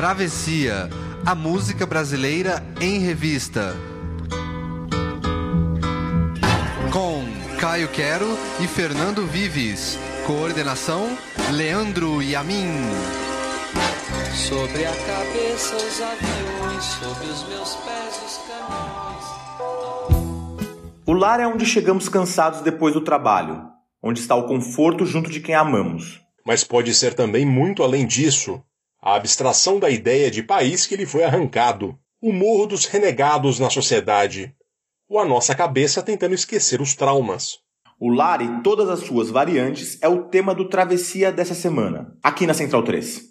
[0.00, 0.88] Travessia,
[1.26, 3.76] a música brasileira em revista.
[6.90, 7.22] Com
[7.60, 8.26] Caio Quero
[8.62, 9.98] e Fernando Vives.
[10.26, 11.06] Coordenação:
[11.52, 12.70] Leandro Yamin.
[14.32, 19.24] Sobre a cabeça os aviões, sobre os meus pés os caminhões.
[21.04, 23.64] O lar é onde chegamos cansados depois do trabalho,
[24.02, 26.22] onde está o conforto junto de quem amamos.
[26.46, 28.64] Mas pode ser também muito além disso
[29.02, 33.70] a abstração da ideia de país que lhe foi arrancado, o morro dos renegados na
[33.70, 34.54] sociedade,
[35.08, 37.58] ou a nossa cabeça tentando esquecer os traumas.
[37.98, 42.46] O lar e todas as suas variantes é o tema do Travessia dessa semana, aqui
[42.46, 43.30] na Central 3.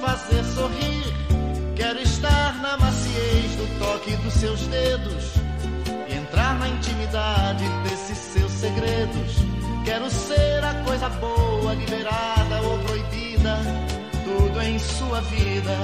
[0.00, 1.04] fazer sorrir.
[1.74, 5.34] Quero estar na maciez do toque dos seus dedos
[6.08, 9.36] e entrar na intimidade desses seus segredos.
[9.84, 13.58] Quero ser a coisa boa, liberada ou proibida,
[14.24, 15.76] tudo em sua vida.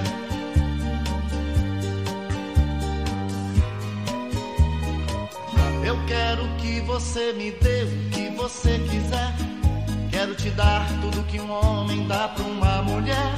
[5.84, 9.49] Eu quero que você me dê o que você quiser.
[10.10, 13.32] Quero te dar tudo que um homem dá para uma mulher.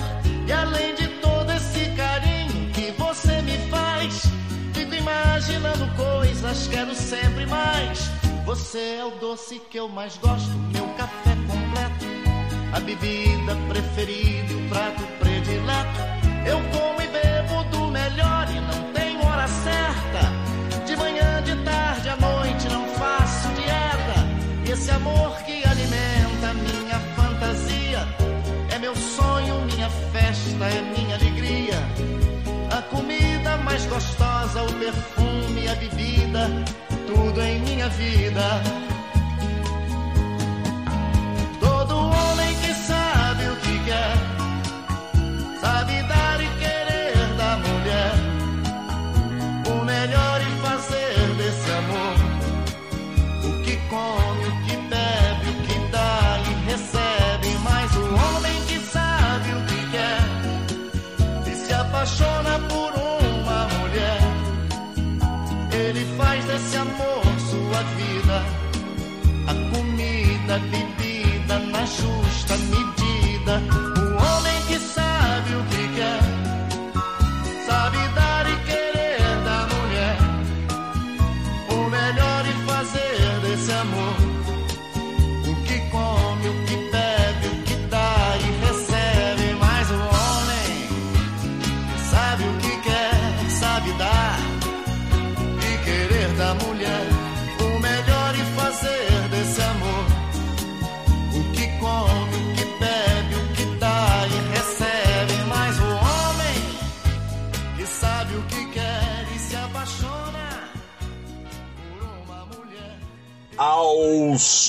[0.47, 4.25] E além de todo esse carinho que você me faz,
[4.73, 8.11] fico imaginando coisas, quero sempre mais.
[8.45, 12.07] Você é o doce que eu mais gosto, meu café completo,
[12.73, 15.12] a bebida preferida, o prato
[33.93, 36.49] gostosa, o perfume, a bebida,
[37.07, 38.92] tudo em minha vida.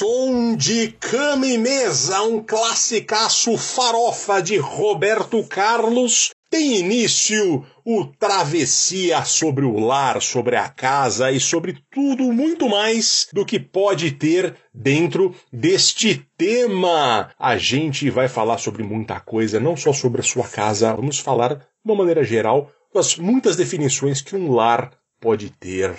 [0.03, 9.23] Som de cama e mesa, um classicaço farofa de Roberto Carlos, tem início o Travessia
[9.23, 14.57] sobre o lar, sobre a casa e sobre tudo muito mais do que pode ter
[14.73, 17.31] dentro deste tema.
[17.39, 21.55] A gente vai falar sobre muita coisa, não só sobre a sua casa, vamos falar
[21.55, 24.91] de uma maneira geral das muitas definições que um lar
[25.21, 25.95] pode ter.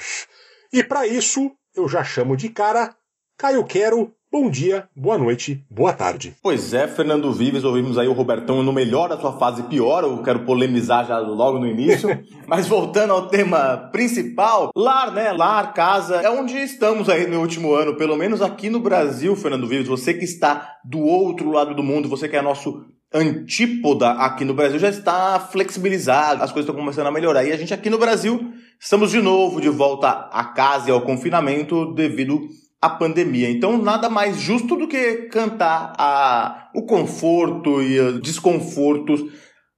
[0.70, 2.94] E para isso, eu já chamo de cara
[3.36, 4.12] Caio Quero.
[4.30, 6.34] Bom dia, boa noite, boa tarde.
[6.42, 10.22] Pois é, Fernando Vives, ouvimos aí o Robertão no melhor da sua fase pior, eu
[10.24, 12.08] quero polemizar já logo no início.
[12.46, 15.30] Mas voltando ao tema principal, lar, né?
[15.32, 19.68] Lar, casa, é onde estamos aí no último ano, pelo menos aqui no Brasil, Fernando
[19.68, 24.44] Vives, você que está do outro lado do mundo, você que é nosso antípoda aqui
[24.44, 27.44] no Brasil já está flexibilizado, as coisas estão começando a melhorar.
[27.44, 31.02] E a gente aqui no Brasil estamos de novo de volta à casa e ao
[31.02, 32.48] confinamento devido
[32.84, 33.48] à pandemia.
[33.48, 39.22] Então, nada mais justo do que cantar a, o conforto e os desconfortos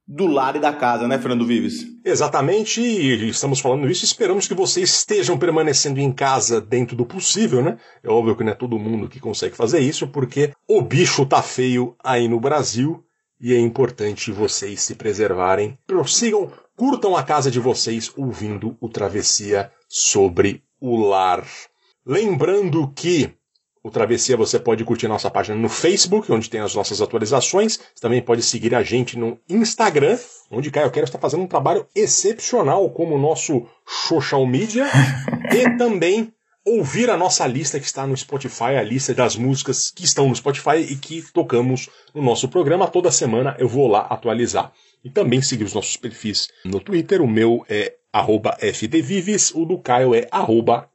[0.05, 1.85] do lar e da casa, né, Fernando Vives?
[2.03, 4.03] Exatamente, e estamos falando isso.
[4.03, 7.77] Esperamos que vocês estejam permanecendo em casa dentro do possível, né?
[8.03, 11.41] É óbvio que não é todo mundo que consegue fazer isso, porque o bicho tá
[11.41, 13.03] feio aí no Brasil
[13.39, 15.77] e é importante vocês se preservarem.
[15.87, 21.45] Prossigam, curtam a casa de vocês ouvindo o Travessia sobre o lar.
[22.07, 23.29] Lembrando que
[23.83, 27.77] o Travessia você pode curtir nossa página no Facebook, onde tem as nossas atualizações.
[27.77, 30.17] Você também pode seguir a gente no Instagram,
[30.49, 34.85] onde Caio Quero está fazendo um trabalho excepcional como nosso social media.
[35.51, 36.31] e também
[36.65, 40.35] ouvir a nossa lista que está no Spotify, a lista das músicas que estão no
[40.35, 42.87] Spotify e que tocamos no nosso programa.
[42.87, 44.71] Toda semana eu vou lá atualizar.
[45.03, 47.21] E também seguir os nossos perfis no Twitter.
[47.21, 47.95] O meu é
[48.73, 50.25] fdvives, o do Caio é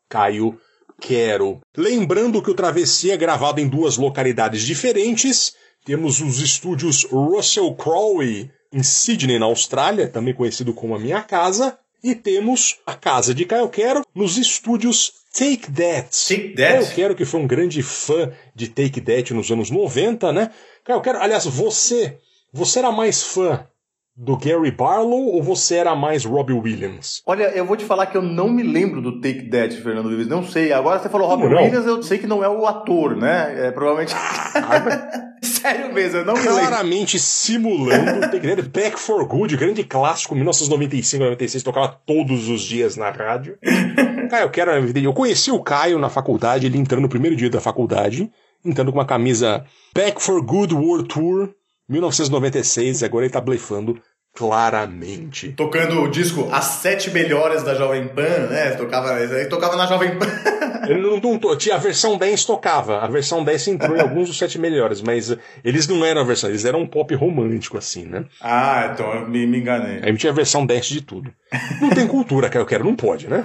[0.09, 0.59] Caio
[1.03, 1.61] Quero.
[1.77, 5.53] Lembrando que o Travessia é gravado em duas localidades diferentes.
[5.85, 11.77] Temos os estúdios Russell Crowe em Sydney, na Austrália, também conhecido como a minha casa.
[12.05, 16.09] E temos a casa de Caio Quero nos estúdios Take That.
[16.11, 16.85] Take That?
[16.85, 20.51] Caio Quero, que foi um grande fã de Take That nos anos 90, né?
[20.85, 22.17] Caio Quero, aliás, você,
[22.53, 23.67] você era mais fã
[24.15, 27.23] do Gary Barlow ou você era mais Robbie Williams?
[27.27, 30.29] Olha, eu vou te falar que eu não me lembro do Take That, Fernando Vives.
[30.29, 30.73] Não sei.
[30.73, 31.47] Agora você falou não?
[31.47, 33.69] Williams, eu sei que não é o ator, né?
[33.69, 34.15] É provavelmente.
[35.43, 36.55] Sério mesmo, eu não me lembro.
[36.55, 38.63] Claramente simulando Take That.
[38.69, 43.59] Back for Good, grande clássico, 1995, 96, tocava todos os dias na rádio.
[44.31, 44.71] Caio, eu quero.
[44.71, 48.31] Eu conheci o Caio na faculdade, ele entrando no primeiro dia da faculdade,
[48.65, 49.65] entrando com uma camisa
[49.95, 51.51] Back for Good World Tour
[51.93, 54.01] 1996, e agora ele tá blefando
[54.35, 55.53] claramente.
[55.53, 58.71] Tocando o disco As Sete Melhores da Jovem Pan, né?
[58.73, 60.27] Tocava, ele tocava na Jovem Pan.
[60.89, 64.37] Ele não, não tinha a versão 10 tocava, a versão 10 entrou em alguns dos
[64.37, 68.25] sete melhores, mas eles não eram a versão, eles eram um pop romântico assim, né?
[68.41, 70.01] Ah, então eu me, me enganei.
[70.03, 71.33] Aí tinha a versão 10 de tudo.
[71.81, 73.45] Não tem cultura, que eu quero, não pode, né?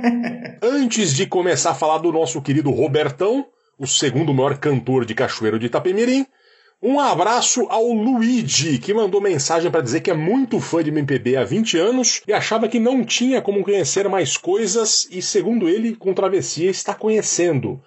[0.62, 3.46] Antes de começar a falar do nosso querido Robertão,
[3.78, 6.26] o segundo maior cantor de Cachoeiro de Itapemirim,
[6.86, 11.34] um abraço ao Luigi, que mandou mensagem para dizer que é muito fã de MPB
[11.34, 15.96] há 20 anos e achava que não tinha como conhecer mais coisas e, segundo ele,
[15.96, 17.80] com Travessia está conhecendo.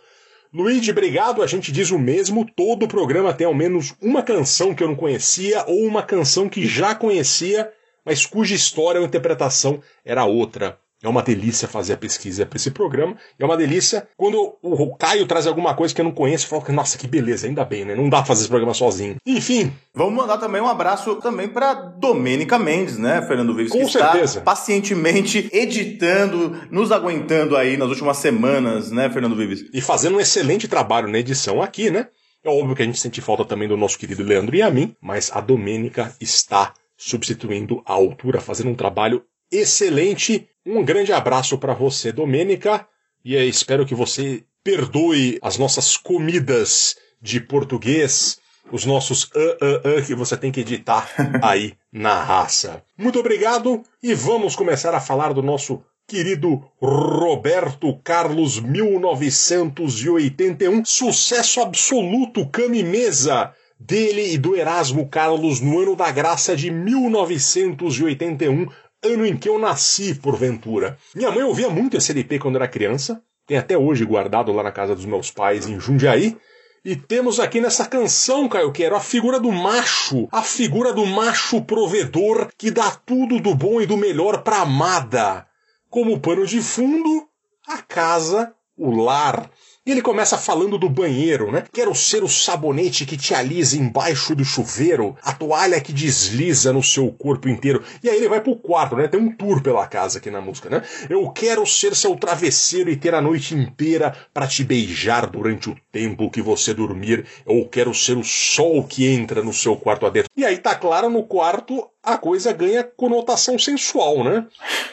[0.51, 1.43] Luigi, obrigado.
[1.43, 2.43] A gente diz o mesmo.
[2.43, 6.49] Todo o programa tem ao menos uma canção que eu não conhecia ou uma canção
[6.49, 7.71] que já conhecia,
[8.03, 10.79] mas cuja história ou interpretação era outra.
[11.03, 13.15] É uma delícia fazer a pesquisa para esse programa.
[13.37, 16.63] É uma delícia quando o Caio traz alguma coisa que eu não conheço e falo
[16.63, 17.95] que, nossa, que beleza, ainda bem, né?
[17.95, 19.15] Não dá pra fazer esse programa sozinho.
[19.25, 23.71] Enfim, Vamos mandar também um abraço também para Domênica Mendes, né, Fernando Vives?
[23.71, 24.25] Com que certeza.
[24.25, 29.65] está pacientemente editando, nos aguentando aí nas últimas semanas, né, Fernando Vives?
[29.73, 32.09] e fazendo um excelente trabalho na edição aqui, né?
[32.43, 34.95] É óbvio que a gente sente falta também do nosso querido Leandro e a mim,
[35.01, 40.47] mas a Domênica está substituindo a altura, fazendo um trabalho excelente.
[40.69, 42.85] Um grande abraço para você, Domênica,
[43.23, 48.37] e eu espero que você perdoe as nossas comidas de português,
[48.69, 51.09] os nossos ah, ah, ah que você tem que editar
[51.41, 52.83] aí na raça.
[52.97, 62.45] Muito obrigado e vamos começar a falar do nosso querido Roberto Carlos 1981, sucesso absoluto
[62.45, 68.67] Cami Mesa dele e do Erasmo Carlos no ano da graça de 1981,
[69.13, 70.97] ano em que eu nasci, porventura.
[71.15, 74.71] Minha mãe ouvia muito esse LP quando era criança, tem até hoje guardado lá na
[74.71, 76.37] casa dos meus pais em Jundiaí.
[76.83, 81.61] E temos aqui nessa canção, Caio Quero, a figura do macho, a figura do macho
[81.61, 85.45] provedor que dá tudo do bom e do melhor pra amada.
[85.89, 87.27] Como pano de fundo,
[87.67, 89.49] a casa, o lar.
[89.87, 91.63] E ele começa falando do banheiro, né?
[91.71, 96.83] Quero ser o sabonete que te alisa embaixo do chuveiro, a toalha que desliza no
[96.83, 97.81] seu corpo inteiro.
[98.03, 99.07] E aí ele vai pro quarto, né?
[99.07, 100.83] Tem um tour pela casa aqui na música, né?
[101.09, 105.77] Eu quero ser seu travesseiro e ter a noite inteira para te beijar durante o
[105.89, 107.25] tempo que você dormir.
[107.45, 110.29] Eu quero ser o sol que entra no seu quarto adentro.
[110.35, 114.47] E aí tá claro, no quarto a coisa ganha conotação sensual, né?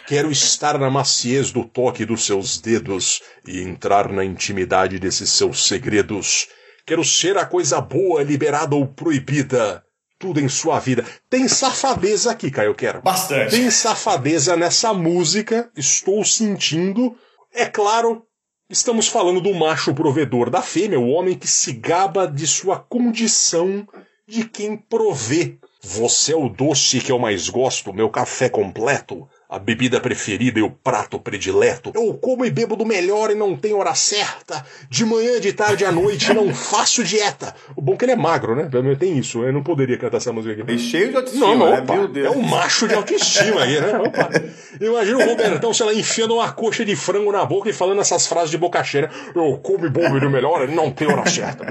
[0.04, 5.68] Quero estar na maciez do toque dos seus dedos e entrar na intimidade desses seus
[5.68, 6.48] segredos.
[6.84, 9.84] Quero ser a coisa boa, liberada ou proibida.
[10.18, 11.04] Tudo em sua vida.
[11.30, 13.00] Tem safadeza aqui, Caio, quero.
[13.00, 13.52] Bastante.
[13.52, 17.16] Tem safadeza nessa música, estou sentindo.
[17.52, 18.26] É claro,
[18.68, 23.86] estamos falando do macho provedor da fêmea, o homem que se gaba de sua condição
[24.26, 25.58] de quem provê.
[25.86, 30.62] Você é o doce que eu mais gosto, meu café completo, a bebida preferida e
[30.62, 31.92] o prato predileto.
[31.94, 34.64] Eu como e bebo do melhor e não tenho hora certa.
[34.88, 37.54] De manhã, de tarde, à noite, não faço dieta.
[37.76, 38.68] O bom é que ele é magro, né?
[38.70, 39.42] Pelo menos tem isso.
[39.44, 40.72] Eu não poderia cantar essa música aqui.
[40.72, 41.80] E cheio de autoestima, Não, não, né?
[41.80, 42.34] opa, Meu Deus.
[42.34, 43.98] é um macho de autoestima aí, né?
[44.04, 44.28] Opa.
[44.80, 48.26] Imagina o Robertão, sei lá, enfiando uma coxa de frango na boca e falando essas
[48.26, 49.10] frases de boca cheia.
[49.34, 51.64] Eu como e bebo do melhor e não tenho hora certa.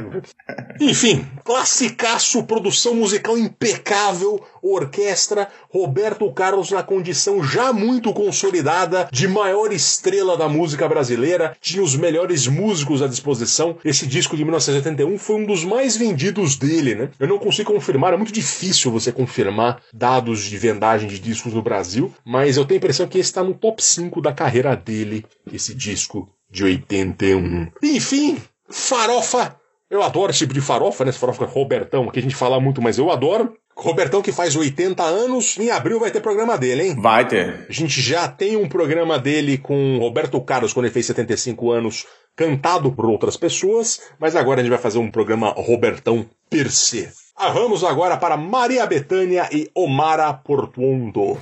[0.80, 9.72] Enfim, classicaço, produção musical impecável, orquestra, Roberto Carlos na condição já muito consolidada de maior
[9.74, 13.78] estrela da música brasileira, tinha os melhores músicos à disposição.
[13.84, 17.10] Esse disco de 1981 foi um dos mais vendidos dele, né?
[17.20, 21.62] Eu não consigo confirmar, é muito difícil você confirmar dados de vendagem de discos no
[21.62, 25.26] Brasil, mas eu tenho a impressão que esse está no top 5 da carreira dele,
[25.52, 27.68] esse disco de 81.
[27.82, 28.38] Enfim,
[28.70, 29.58] farofa
[29.94, 31.10] eu adoro esse tipo de farofa, né?
[31.10, 33.56] Essa farofa Robertão, que a gente fala muito, mas eu adoro.
[33.76, 36.96] Robertão que faz 80 anos, em abril vai ter programa dele, hein?
[37.00, 37.66] Vai ter.
[37.68, 42.06] A gente já tem um programa dele com Roberto Carlos, quando ele fez 75 anos,
[42.36, 47.10] cantado por outras pessoas, mas agora a gente vai fazer um programa Robertão per se.
[47.36, 51.38] Ah, vamos agora para Maria Bethânia e Omara Portuondo.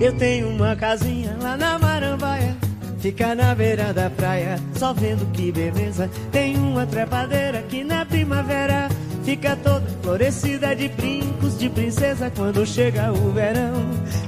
[0.00, 2.56] Eu tenho uma casinha lá na Marambaia,
[3.02, 6.08] fica na beira da praia, só vendo que beleza.
[6.30, 8.88] Tem uma trepadeira que na primavera
[9.24, 12.30] fica toda florescida de brincos de princesa.
[12.34, 13.74] Quando chega o verão,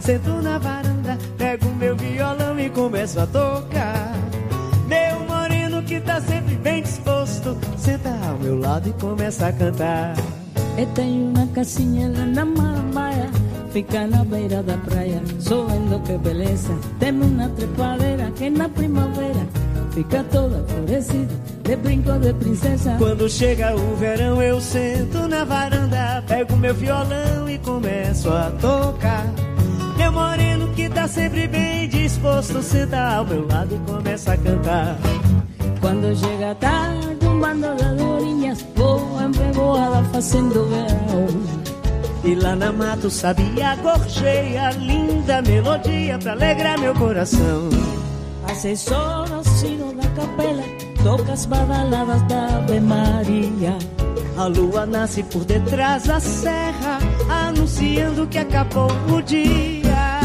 [0.00, 4.12] sento na varanda, pego meu violão e começo a tocar.
[4.88, 10.16] Meu moreno que tá sempre bem disposto, senta ao meu lado e começa a cantar.
[10.76, 13.30] Eu tenho uma casinha lá na Marambaia,
[13.74, 16.72] fica na beira da praia, só vendo que beleza.
[17.00, 19.48] Tem uma trepadeira que na primavera
[19.92, 22.94] fica toda florescida, de brinco de princesa.
[22.98, 29.26] Quando chega o verão, eu sento na varanda, pego meu violão e começo a tocar.
[29.96, 34.96] Meu moreno que tá sempre bem disposto, senta ao meu lado e começa a cantar.
[35.80, 41.63] Quando chega tarde, um bando de andorinhas voam revoada fazendo verão.
[42.24, 47.68] E lá na mato sabia gorjeia, linda melodia pra alegrar meu coração.
[48.48, 50.62] Às seis horas, sino da capela,
[51.02, 53.76] toca as badaladas da Ave Maria.
[54.38, 60.20] A lua nasce por detrás da serra, anunciando que acabou o dia.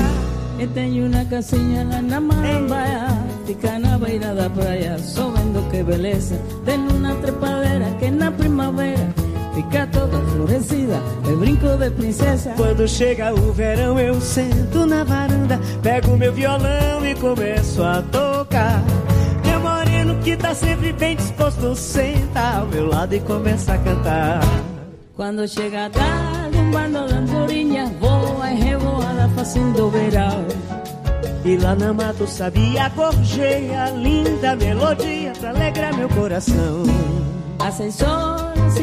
[0.58, 3.08] Eu tenho uma casinha lá na Marambaia,
[3.46, 6.40] fica na beira da praia, só vendo que beleza.
[6.64, 9.19] Tem uma trepadeira que na primavera
[9.62, 12.54] fica toda florescida, de brinco de princesa.
[12.56, 18.82] Quando chega o verão, eu sento na varanda, pego meu violão e começo a tocar.
[19.46, 24.40] Meu moreno que tá sempre bem disposto, senta ao meu lado e começa a cantar.
[25.16, 30.46] Quando chega tarde, um bando de andorinhas voa e revoada fazendo verão.
[31.44, 36.84] E lá na mato sabia gorjeia, linda melodia pra alegrar meu coração.
[37.60, 37.76] Às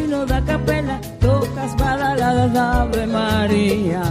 [0.06, 4.02] sino da capela, toca as badaladas da Ave Maria.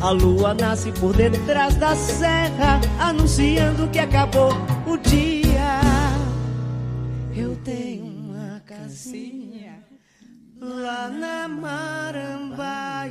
[0.00, 4.52] A lua nasce por detrás da serra, anunciando que acabou
[4.86, 5.80] o dia.
[7.34, 9.82] Eu tenho uma casinha
[10.60, 13.08] lá na Marambaia.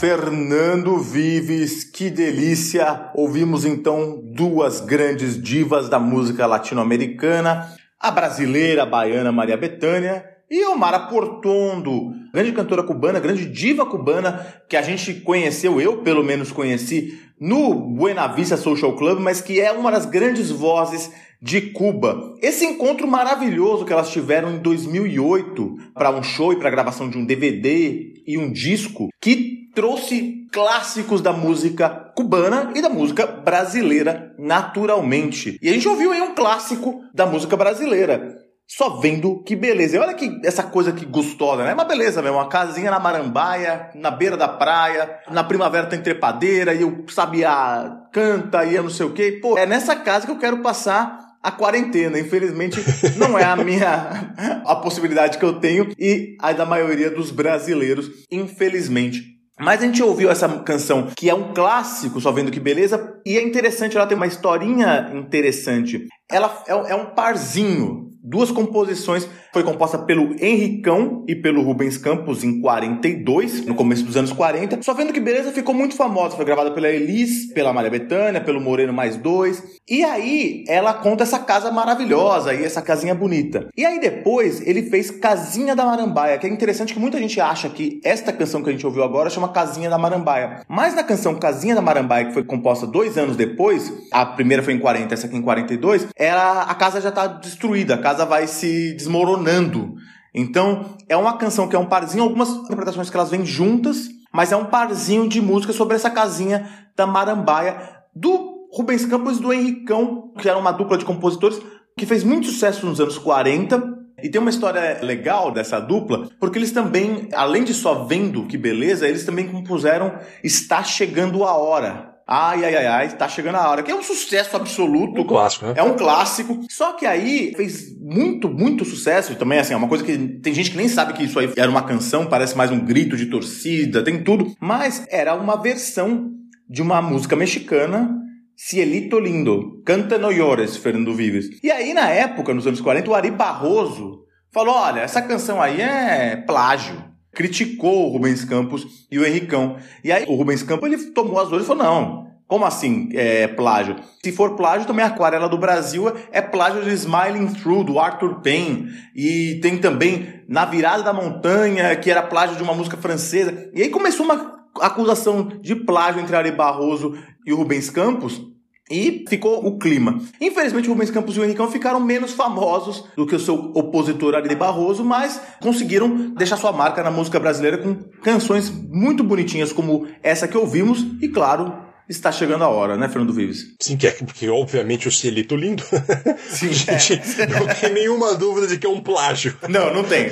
[0.00, 3.10] Fernando Vives, que delícia!
[3.14, 10.64] Ouvimos então duas grandes divas da música latino-americana, a brasileira a baiana Maria Bethânia e
[10.66, 16.50] Omara Portondo, grande cantora cubana, grande diva cubana que a gente conheceu, eu pelo menos
[16.50, 22.34] conheci no Buena Vista Social Club, mas que é uma das grandes vozes de Cuba.
[22.42, 27.16] Esse encontro maravilhoso que elas tiveram em 2008 para um show e para gravação de
[27.16, 34.34] um DVD e um disco que trouxe clássicos da música cubana e da música brasileira
[34.36, 35.58] naturalmente.
[35.62, 38.49] E a gente ouviu aí um clássico da música brasileira.
[38.76, 39.96] Só vendo que beleza.
[39.96, 41.74] E olha que essa coisa que gostosa, né?
[41.74, 42.36] Uma beleza mesmo.
[42.36, 45.18] Uma casinha na Marambaia, na beira da praia.
[45.28, 49.40] Na primavera tem trepadeira e o sabiá canta e eu não sei o quê.
[49.42, 52.16] Pô, é nessa casa que eu quero passar a quarentena.
[52.16, 52.80] Infelizmente,
[53.16, 54.32] não é a minha
[54.64, 59.40] a possibilidade que eu tenho e a da maioria dos brasileiros, infelizmente.
[59.58, 63.36] Mas a gente ouviu essa canção, que é um clássico, só vendo que beleza, e
[63.36, 66.06] é interessante, ela tem uma historinha interessante.
[66.30, 72.44] Ela é é um parzinho, duas composições Foi composta pelo Henricão e pelo Rubens Campos
[72.44, 74.80] em 42, no começo dos anos 40.
[74.82, 76.36] Só vendo que beleza ficou muito famosa.
[76.36, 79.60] Foi gravada pela Elis, pela Maria Bethânia, pelo Moreno mais dois.
[79.88, 83.66] E aí ela conta essa casa maravilhosa e essa casinha bonita.
[83.76, 87.68] E aí depois ele fez Casinha da Marambaia, que é interessante que muita gente acha
[87.68, 90.62] que esta canção que a gente ouviu agora chama Casinha da Marambaia.
[90.68, 94.74] Mas na canção Casinha da Marambaia, que foi composta dois anos depois, a primeira foi
[94.74, 98.46] em 40, essa aqui em 42, ela, a casa já está destruída, a casa vai
[98.46, 98.92] se
[99.40, 99.94] desmoronando.
[100.34, 104.52] Então, é uma canção que é um parzinho, algumas interpretações que elas vêm juntas, mas
[104.52, 107.76] é um parzinho de música sobre essa casinha da Marambaia,
[108.14, 111.60] do Rubens Campos e do Henricão, que era uma dupla de compositores
[111.98, 113.98] que fez muito sucesso nos anos 40.
[114.22, 118.58] E tem uma história legal dessa dupla, porque eles também, além de só vendo que
[118.58, 123.68] beleza, eles também compuseram Está Chegando a Hora, Ai, ai, ai, ai, tá chegando a
[123.68, 123.82] hora.
[123.82, 125.22] Que é um sucesso absoluto.
[125.22, 125.74] Um clássico, né?
[125.76, 126.60] É um clássico.
[126.70, 129.34] Só que aí fez muito, muito sucesso.
[129.34, 131.68] Também, assim, é uma coisa que tem gente que nem sabe que isso aí era
[131.68, 134.54] uma canção, parece mais um grito de torcida, tem tudo.
[134.60, 136.30] Mas era uma versão
[136.68, 138.16] de uma música mexicana
[138.56, 141.48] Cielito Lindo, Canta No Llores, Fernando Vives.
[141.64, 144.20] E aí, na época, nos anos 40, o Ari Barroso
[144.52, 149.76] falou: olha, essa canção aí é plágio criticou o Rubens Campos e o Henricão.
[150.02, 153.46] E aí o Rubens Campos ele tomou as dores e falou: não, como assim é
[153.46, 153.96] plágio?
[154.24, 158.40] Se for plágio, também a Aquarela do Brasil é plágio de Smiling Through, do Arthur
[158.40, 158.88] Payne.
[159.14, 163.70] E tem também Na Virada da Montanha, que era plágio de uma música francesa.
[163.72, 168.42] E aí começou uma acusação de plágio entre Ari Barroso e o Rubens Campos.
[168.90, 170.20] E ficou o clima.
[170.40, 174.34] Infelizmente, o Rubens Campos e o Henricão ficaram menos famosos do que o seu opositor
[174.34, 180.08] Ari Barroso, mas conseguiram deixar sua marca na música brasileira com canções muito bonitinhas, como
[180.22, 181.72] essa que ouvimos, e claro,
[182.08, 183.76] está chegando a hora, né, Fernando Vives?
[183.80, 185.84] Sim, que é porque obviamente o Cielito lindo.
[186.48, 189.56] Sim, gente não tem nenhuma dúvida de que é um plágio.
[189.68, 190.30] Não, não tem.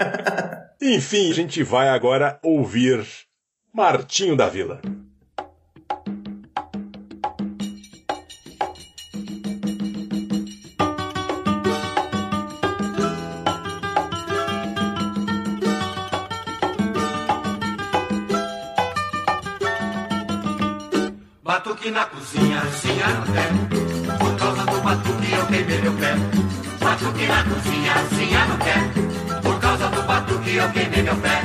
[0.80, 3.04] Enfim, a gente vai agora ouvir
[3.72, 4.80] Martinho da Vila.
[21.84, 24.16] Batuque na cozinha, cozinha no pé.
[24.18, 26.14] Por causa do batuque eu queimei meu pé.
[26.80, 29.40] Batuque na cozinha, cozinha no pé.
[29.42, 31.42] Por causa do batuque eu queimei meu pé.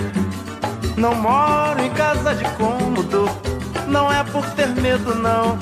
[0.96, 3.30] Não moro em casa de cômodo,
[3.86, 5.60] não é por ter medo não.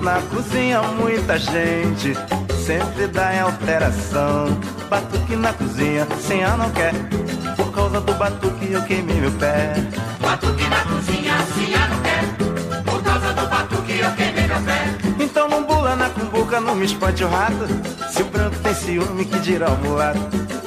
[0.00, 2.14] Na cozinha muita gente,
[2.64, 4.56] sempre dá em alteração.
[4.88, 6.92] Batuque na cozinha, senha não quer.
[7.56, 9.74] Por causa do batuque eu queimei meu pé.
[10.20, 12.13] Batuque na cozinha, cozinha no pé.
[15.84, 17.68] Não bula na cumbuca, não me espante o rato.
[18.10, 20.18] Se o branco tem ciúme, que dirá o mulato.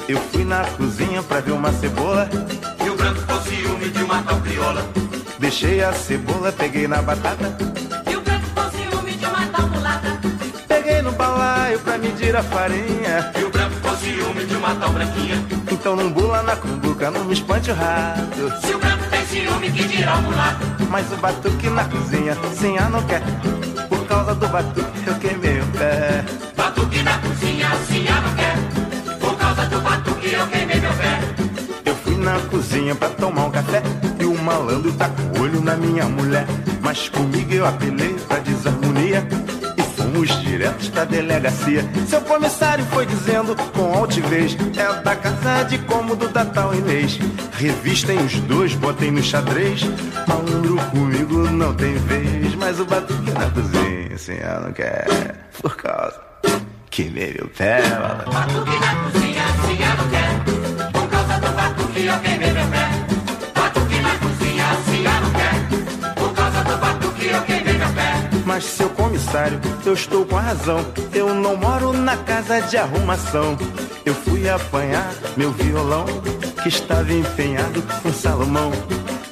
[0.08, 2.30] Eu fui na cozinha pra ver uma cebola.
[2.84, 4.86] E o branco com ciúme de uma tal crioula.
[5.40, 7.52] Deixei a cebola, peguei na batata.
[8.08, 10.20] E o branco com ciúme de uma tal mulata.
[10.68, 13.32] Peguei no balaio pra medir a farinha.
[13.36, 15.44] E o branco com ciúme de uma tal branquinha.
[15.68, 18.52] Então não bula na cumbuca, não me espante o rato.
[18.64, 20.64] Se o branco tem ciúme, que dirá o mulato.
[20.88, 23.24] Mas o batuque na cozinha, sem a não quer.
[23.88, 26.24] Por causa do batuque eu queimei o pé.
[26.56, 29.18] Batuque na cozinha, assim não quer.
[29.18, 31.20] Por causa do batuque eu queimei meu pé.
[31.84, 33.82] Eu fui na cozinha pra tomar um café
[34.20, 36.46] e o malandro tá com o olho na minha mulher.
[36.80, 39.26] Mas comigo eu apelei pra desarmonia
[40.08, 41.84] fomos diretos pra delegacia.
[42.06, 47.18] Seu comissário foi dizendo com altivez: É da casa de cômodo da tal Inês.
[47.52, 49.82] Revistem os dois, botem no xadrez.
[50.26, 55.06] Malandro comigo não tem vez, mas o batuque na cozinha, assim eu não quer.
[55.60, 56.20] Por causa
[56.90, 57.82] queimei meu pé.
[58.32, 60.90] Batuque na cozinha, assim eu não quer.
[60.92, 62.87] Por causa do batuque eu queimei meu pé.
[68.58, 70.84] Mas seu comissário, eu estou com a razão.
[71.14, 73.56] Eu não moro na casa de arrumação.
[74.04, 76.04] Eu fui apanhar meu violão,
[76.60, 78.72] que estava empenhado com Salomão.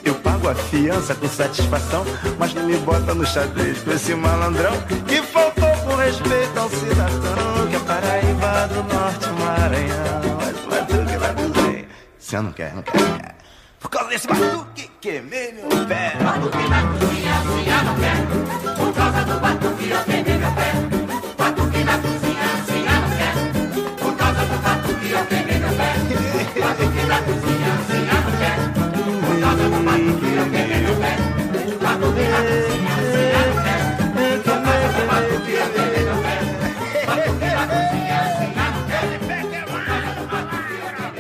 [0.05, 2.05] Eu pago a fiança com satisfação,
[2.39, 4.75] mas não me bota no xadrez com esse malandrão
[5.09, 10.37] que faltou com respeito ao cidadão que é Paraíba do Norte, Maranhão.
[10.37, 13.35] Mas batuque na cozinha, se eu não quer, não quer.
[13.81, 16.13] Por causa desse batuque, queimei meu pé.
[16.23, 16.59] Batuque
[17.01, 18.76] cozinha, assim eu não quer.
[18.97, 20.86] Causa do batuque eu queimei meu pé.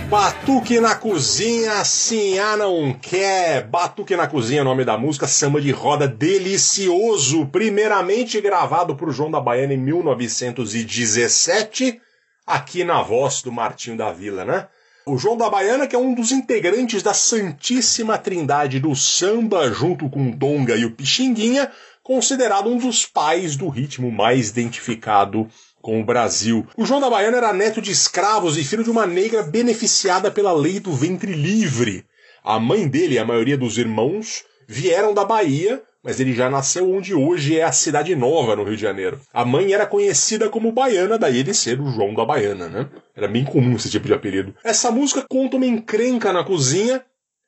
[0.08, 3.66] Batuque na cozinha, sim, ah não quer.
[3.66, 7.46] Batuque na cozinha, nome da música, samba de roda delicioso.
[7.46, 12.00] Primeiramente gravado por João da Baiana em 1917,
[12.46, 14.68] aqui na voz do Martinho da Vila, né?
[15.04, 20.08] O João da Baiana, que é um dos integrantes da Santíssima Trindade do samba, junto
[20.08, 21.68] com o Donga e o Pixinguinha,
[22.04, 25.48] considerado um dos pais do ritmo mais identificado
[25.86, 26.66] com o Brasil.
[26.76, 30.52] O João da Baiana era neto de escravos e filho de uma negra beneficiada pela
[30.52, 32.04] lei do ventre livre.
[32.42, 36.92] A mãe dele e a maioria dos irmãos vieram da Bahia, mas ele já nasceu
[36.92, 39.20] onde hoje é a Cidade Nova, no Rio de Janeiro.
[39.32, 42.88] A mãe era conhecida como Baiana, daí ele ser o João da Baiana, né?
[43.14, 44.56] Era bem comum esse tipo de apelido.
[44.64, 47.00] Essa música conta uma encrenca na cozinha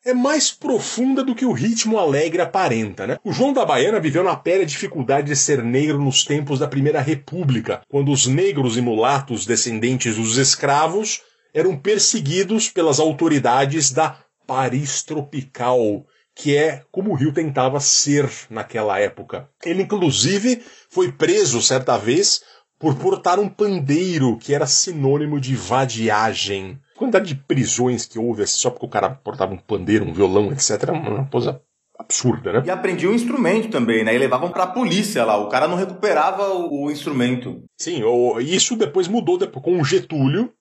[0.04, 3.18] é mais profunda do que o ritmo alegre aparenta, né?
[3.24, 6.68] O João da Baiana viveu na pele a dificuldade de ser negro nos tempos da
[6.68, 11.20] Primeira República, quando os negros e mulatos descendentes dos escravos
[11.52, 18.98] eram perseguidos pelas autoridades da Paris Tropical, que é como o Rio tentava ser naquela
[18.98, 19.48] época.
[19.64, 22.40] Ele, inclusive, foi preso certa vez
[22.78, 28.58] por portar um pandeiro, que era sinônimo de vadiagem quantidade de prisões que houve assim,
[28.58, 31.62] só porque o cara portava um pandeiro, um violão, etc., é uma coisa
[31.98, 32.62] absurda, né?
[32.66, 34.14] E aprendia o instrumento também, né?
[34.14, 35.36] E levavam pra polícia lá.
[35.36, 37.62] O cara não recuperava o, o instrumento.
[37.76, 40.52] Sim, o, isso depois mudou depois, com o Getúlio.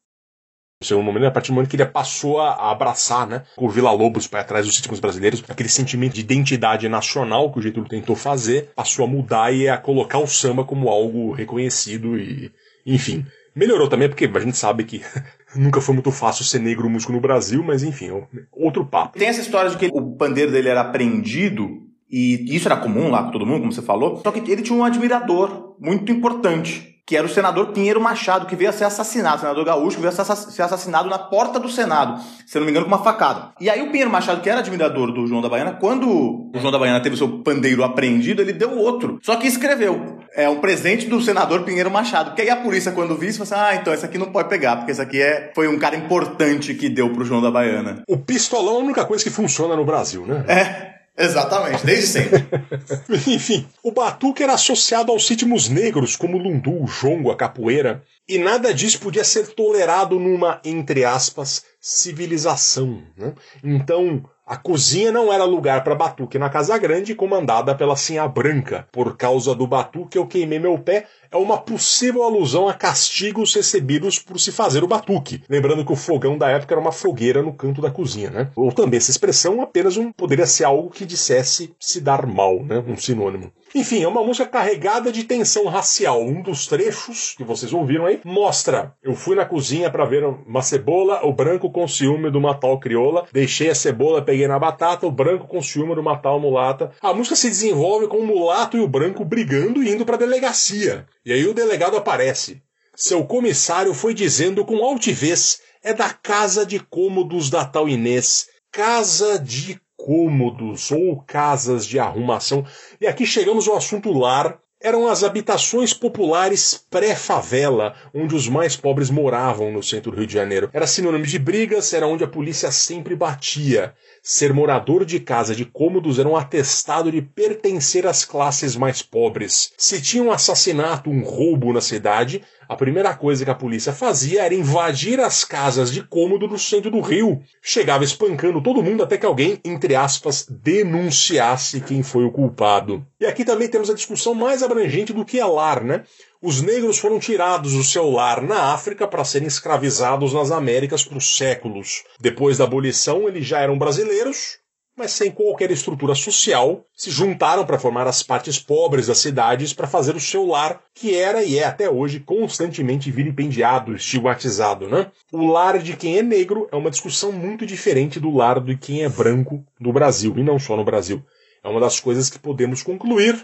[0.81, 4.27] Seu nome, a partir do momento que ele passou a abraçar, né, o Vila Lobos
[4.27, 8.69] para trás dos ritmos brasileiros, aquele sentimento de identidade nacional que o Getúlio tentou fazer,
[8.75, 12.51] passou a mudar e a colocar o samba como algo reconhecido e,
[12.85, 15.01] enfim, melhorou também porque a gente sabe que
[15.55, 19.17] Nunca foi muito fácil ser negro músico no Brasil, mas enfim, é outro papo.
[19.17, 23.23] Tem essa história de que o pandeiro dele era apreendido, e isso era comum lá
[23.23, 27.15] com todo mundo, como você falou, só que ele tinha um admirador muito importante, que
[27.15, 30.13] era o senador Pinheiro Machado, que veio a ser assassinado, o senador gaúcho que veio
[30.13, 33.53] a ser assassinado na porta do Senado, se não me engano, com uma facada.
[33.61, 36.69] E aí o Pinheiro Machado, que era admirador do João da Baiana, quando o João
[36.69, 39.19] da Baiana teve o seu pandeiro apreendido, ele deu outro.
[39.23, 42.31] Só que escreveu, é um presente do senador Pinheiro Machado.
[42.31, 44.49] Porque aí a polícia, quando viu isso, falou assim, ah, então esse aqui não pode
[44.49, 48.03] pegar, porque esse aqui é, foi um cara importante que deu pro João da Baiana.
[48.05, 50.43] O pistolão é a única coisa que funciona no Brasil, né?
[50.45, 50.96] É.
[51.17, 52.45] Exatamente, desde sempre.
[53.33, 58.03] Enfim, o batuque era associado aos ritmos negros, como o lundu, o jongo, a capoeira,
[58.29, 63.01] e nada disso podia ser tolerado numa, entre aspas, civilização.
[63.17, 63.33] Né?
[63.63, 68.87] Então, a cozinha não era lugar para batuque na Casa Grande, comandada pela Sinha Branca.
[68.93, 71.05] Por causa do batuque, eu queimei meu pé.
[71.29, 75.43] É uma possível alusão a castigos recebidos por se fazer o batuque.
[75.49, 78.49] Lembrando que o fogão da época era uma fogueira no canto da cozinha, né?
[78.55, 82.81] Ou também essa expressão apenas um, poderia ser algo que dissesse se dar mal, né?
[82.87, 83.51] Um sinônimo.
[83.77, 86.19] Enfim, é uma música carregada de tensão racial.
[86.23, 90.63] Um dos trechos que vocês ouviram aí mostra: eu fui na cozinha para ver uma
[90.63, 95.05] cebola, o branco com ciúme de uma tal crioula, deixei a cebola, peguei na batata,
[95.05, 96.91] o branco com ciúme de uma tal mulata.
[97.03, 101.05] A música se desenvolve com o mulato e o branco brigando e indo para delegacia.
[101.23, 102.63] E aí o delegado aparece.
[102.95, 108.47] Seu comissário foi dizendo com altivez: é da casa de cômodos da tal Inês.
[108.71, 112.65] Casa de cômodos ou casas de arrumação.
[113.01, 114.57] E aqui chegamos ao assunto lar.
[114.79, 120.33] Eram as habitações populares pré-favela, onde os mais pobres moravam no centro do Rio de
[120.35, 120.69] Janeiro.
[120.71, 123.95] Era sinônimo de brigas, era onde a polícia sempre batia.
[124.29, 129.71] Ser morador de casa de cômodos era um atestado de pertencer às classes mais pobres.
[129.77, 134.43] Se tinha um assassinato, um roubo na cidade, a primeira coisa que a polícia fazia
[134.43, 137.41] era invadir as casas de cômodo no centro do Rio.
[137.61, 143.07] Chegava espancando todo mundo até que alguém, entre aspas, denunciasse quem foi o culpado.
[143.21, 146.03] E aqui também temos a discussão mais abrangente do que é lar, né?
[146.39, 151.19] Os negros foram tirados do seu lar na África para serem escravizados nas Américas por
[151.19, 152.03] séculos.
[152.19, 154.59] Depois da abolição, eles já eram brasileiros,
[154.95, 159.87] mas sem qualquer estrutura social, se juntaram para formar as partes pobres das cidades para
[159.87, 165.11] fazer o seu lar, que era e é até hoje constantemente vilipendiado, estigmatizado, né?
[165.33, 169.03] O lar de quem é negro é uma discussão muito diferente do lar de quem
[169.03, 171.25] é branco no Brasil, e não só no Brasil.
[171.63, 173.43] É uma das coisas que podemos concluir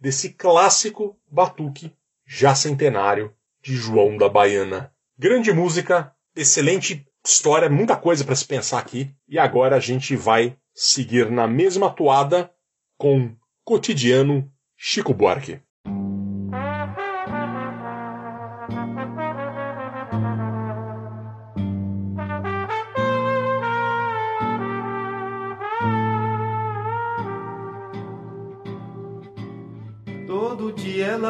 [0.00, 1.92] desse clássico batuque
[2.34, 4.90] já centenário de João da Baiana.
[5.18, 9.14] Grande música, excelente história, muita coisa para se pensar aqui.
[9.28, 12.50] E agora a gente vai seguir na mesma toada
[12.96, 15.60] com Cotidiano Chico Buarque.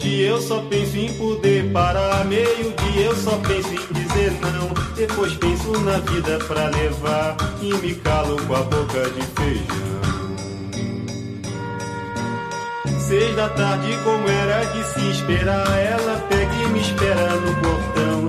[0.00, 2.24] dia eu só penso em poder parar.
[2.24, 4.70] Meio dia eu só penso em dizer não.
[4.94, 7.36] Depois penso na vida pra levar.
[7.62, 9.90] E me calo com a boca de feijão.
[12.98, 18.28] Seis da tarde, como era de se esperar, ela pega e me espera no portão.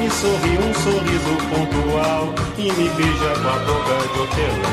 [0.00, 4.70] Me sorri um sorriso pontual e me beija com a boca de hortelã.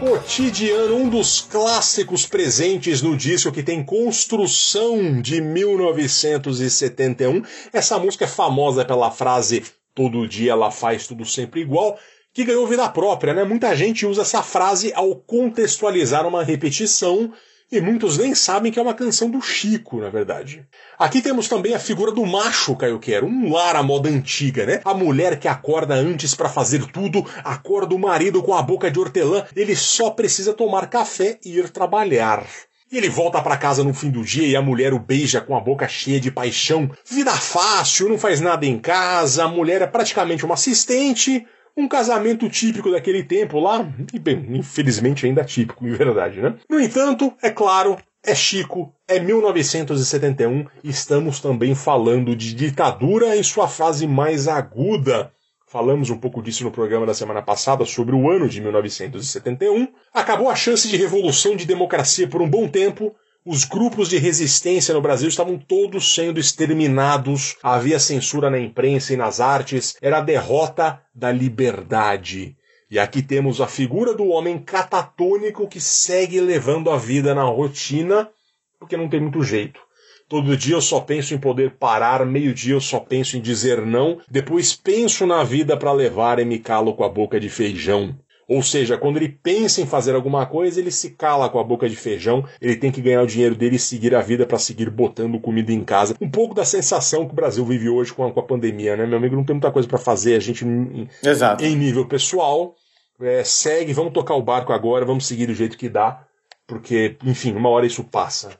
[0.00, 7.44] Cotidiano, um dos clássicos presentes no disco que tem construção de 1971.
[7.72, 11.98] Essa música é famosa pela frase Todo dia ela faz tudo sempre igual,
[12.34, 13.44] que ganhou vida própria, né?
[13.44, 17.32] Muita gente usa essa frase ao contextualizar uma repetição
[17.72, 20.66] e muitos nem sabem que é uma canção do Chico, na verdade.
[20.98, 24.82] Aqui temos também a figura do macho, Caio Quero, um lar à moda antiga, né?
[24.84, 29.00] A mulher que acorda antes para fazer tudo, acorda o marido com a boca de
[29.00, 32.46] hortelã, ele só precisa tomar café e ir trabalhar.
[32.90, 35.56] E ele volta para casa no fim do dia e a mulher o beija com
[35.56, 36.88] a boca cheia de paixão.
[37.08, 41.44] Vida fácil, não faz nada em casa, a mulher é praticamente uma assistente,
[41.76, 46.54] um casamento típico daquele tempo lá, e bem, infelizmente ainda típico, em verdade, né?
[46.70, 53.68] No entanto, é claro, é Chico, é 1971, estamos também falando de ditadura em sua
[53.68, 55.32] fase mais aguda.
[55.68, 59.88] Falamos um pouco disso no programa da semana passada sobre o ano de 1971.
[60.14, 63.12] Acabou a chance de revolução de democracia por um bom tempo.
[63.44, 67.56] Os grupos de resistência no Brasil estavam todos sendo exterminados.
[67.64, 69.96] Havia censura na imprensa e nas artes.
[70.00, 72.56] Era a derrota da liberdade.
[72.88, 78.30] E aqui temos a figura do homem catatônico que segue levando a vida na rotina,
[78.78, 79.80] porque não tem muito jeito.
[80.28, 84.18] Todo dia eu só penso em poder parar, meio-dia eu só penso em dizer não,
[84.28, 88.16] depois penso na vida para levar e me calo com a boca de feijão.
[88.48, 91.88] Ou seja, quando ele pensa em fazer alguma coisa, ele se cala com a boca
[91.88, 94.88] de feijão, ele tem que ganhar o dinheiro dele e seguir a vida para seguir
[94.88, 96.16] botando comida em casa.
[96.20, 99.04] Um pouco da sensação que o Brasil vive hoje com a, com a pandemia, né?
[99.04, 101.64] Meu amigo, não tem muita coisa para fazer, a gente, em, Exato.
[101.64, 102.76] em nível pessoal,
[103.20, 106.24] é, segue, vamos tocar o barco agora, vamos seguir do jeito que dá,
[106.68, 108.56] porque, enfim, uma hora isso passa.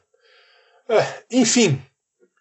[0.89, 1.81] É, enfim,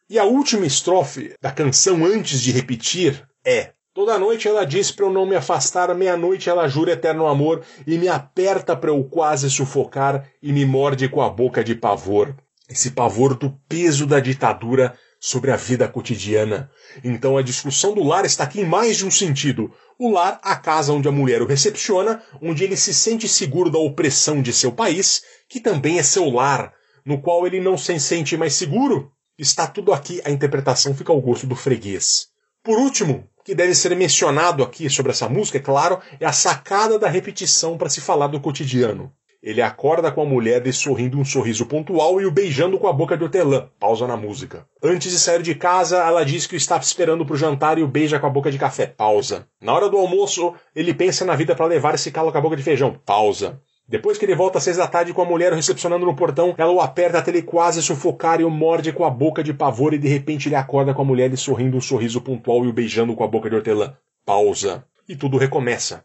[0.08, 5.06] e a última estrofe da canção antes de repetir é: Toda noite ela diz para
[5.06, 9.50] eu não me afastar, meia-noite ela jura eterno amor e me aperta para eu quase
[9.50, 12.36] sufocar e me morde com a boca de pavor.
[12.68, 16.70] Esse pavor do peso da ditadura sobre a vida cotidiana.
[17.02, 19.72] Então a discussão do lar está aqui em mais de um sentido.
[19.98, 23.78] O lar, a casa onde a mulher o recepciona, onde ele se sente seguro da
[23.78, 26.75] opressão de seu país, que também é seu lar,
[27.06, 29.12] no qual ele não se sente mais seguro.
[29.38, 32.26] Está tudo aqui, a interpretação fica ao gosto do freguês.
[32.64, 36.98] Por último, que deve ser mencionado aqui sobre essa música, é claro, é a sacada
[36.98, 39.12] da repetição para se falar do cotidiano.
[39.40, 42.92] Ele acorda com a mulher lhe sorrindo um sorriso pontual e o beijando com a
[42.92, 43.70] boca de hortelã.
[43.78, 44.66] Pausa na música.
[44.82, 48.18] Antes de sair de casa, ela diz que está esperando pro jantar e o beija
[48.18, 48.88] com a boca de café.
[48.88, 49.46] Pausa.
[49.60, 52.56] Na hora do almoço, ele pensa na vida para levar esse calo com a boca
[52.56, 53.00] de feijão.
[53.06, 53.62] Pausa.
[53.88, 56.54] Depois que ele volta às seis da tarde com a mulher o recepcionando no portão,
[56.58, 59.94] ela o aperta até ele quase sufocar e o morde com a boca de pavor
[59.94, 62.72] e de repente ele acorda com a mulher lhe sorrindo um sorriso pontual e o
[62.72, 63.96] beijando com a boca de hortelã.
[64.24, 64.84] Pausa.
[65.08, 66.04] E tudo recomeça.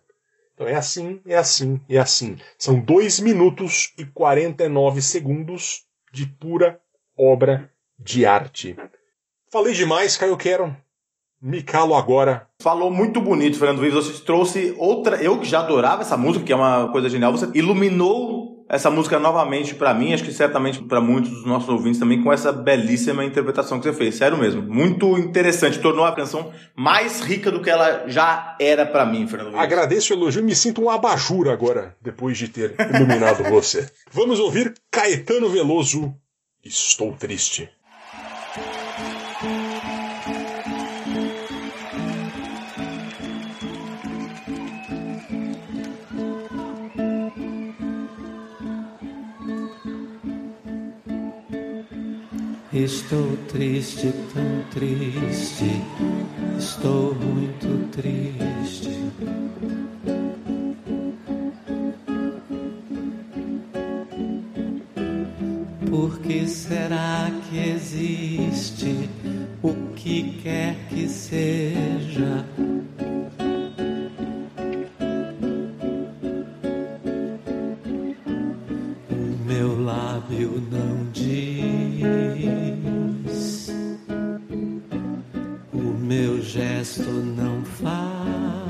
[0.54, 2.38] Então é assim, é assim, é assim.
[2.56, 6.80] São 2 minutos e 49 segundos de pura
[7.18, 8.76] obra de arte.
[9.52, 10.78] Falei demais, Caio Quero.
[11.42, 12.48] Me calo agora.
[12.62, 14.06] Falou muito bonito, Fernando Vives.
[14.06, 15.16] Você trouxe outra.
[15.18, 17.32] Eu que já adorava essa música, que é uma coisa genial.
[17.32, 22.00] Você iluminou essa música novamente para mim, acho que certamente para muitos dos nossos ouvintes
[22.00, 24.16] também, com essa belíssima interpretação que você fez.
[24.16, 24.62] Sério mesmo.
[24.62, 25.80] Muito interessante.
[25.80, 29.64] Tornou a canção mais rica do que ela já era para mim, Fernando Vives.
[29.64, 33.90] Agradeço o elogio e me sinto um abajur agora, depois de ter iluminado você.
[34.10, 36.14] Vamos ouvir Caetano Veloso.
[36.64, 37.68] Estou triste.
[52.74, 55.66] Estou triste, tão triste,
[56.58, 58.90] estou muito triste.
[65.90, 69.10] Por que será que existe
[69.62, 72.46] o que quer que seja?
[86.12, 88.61] Meu gesto não faz.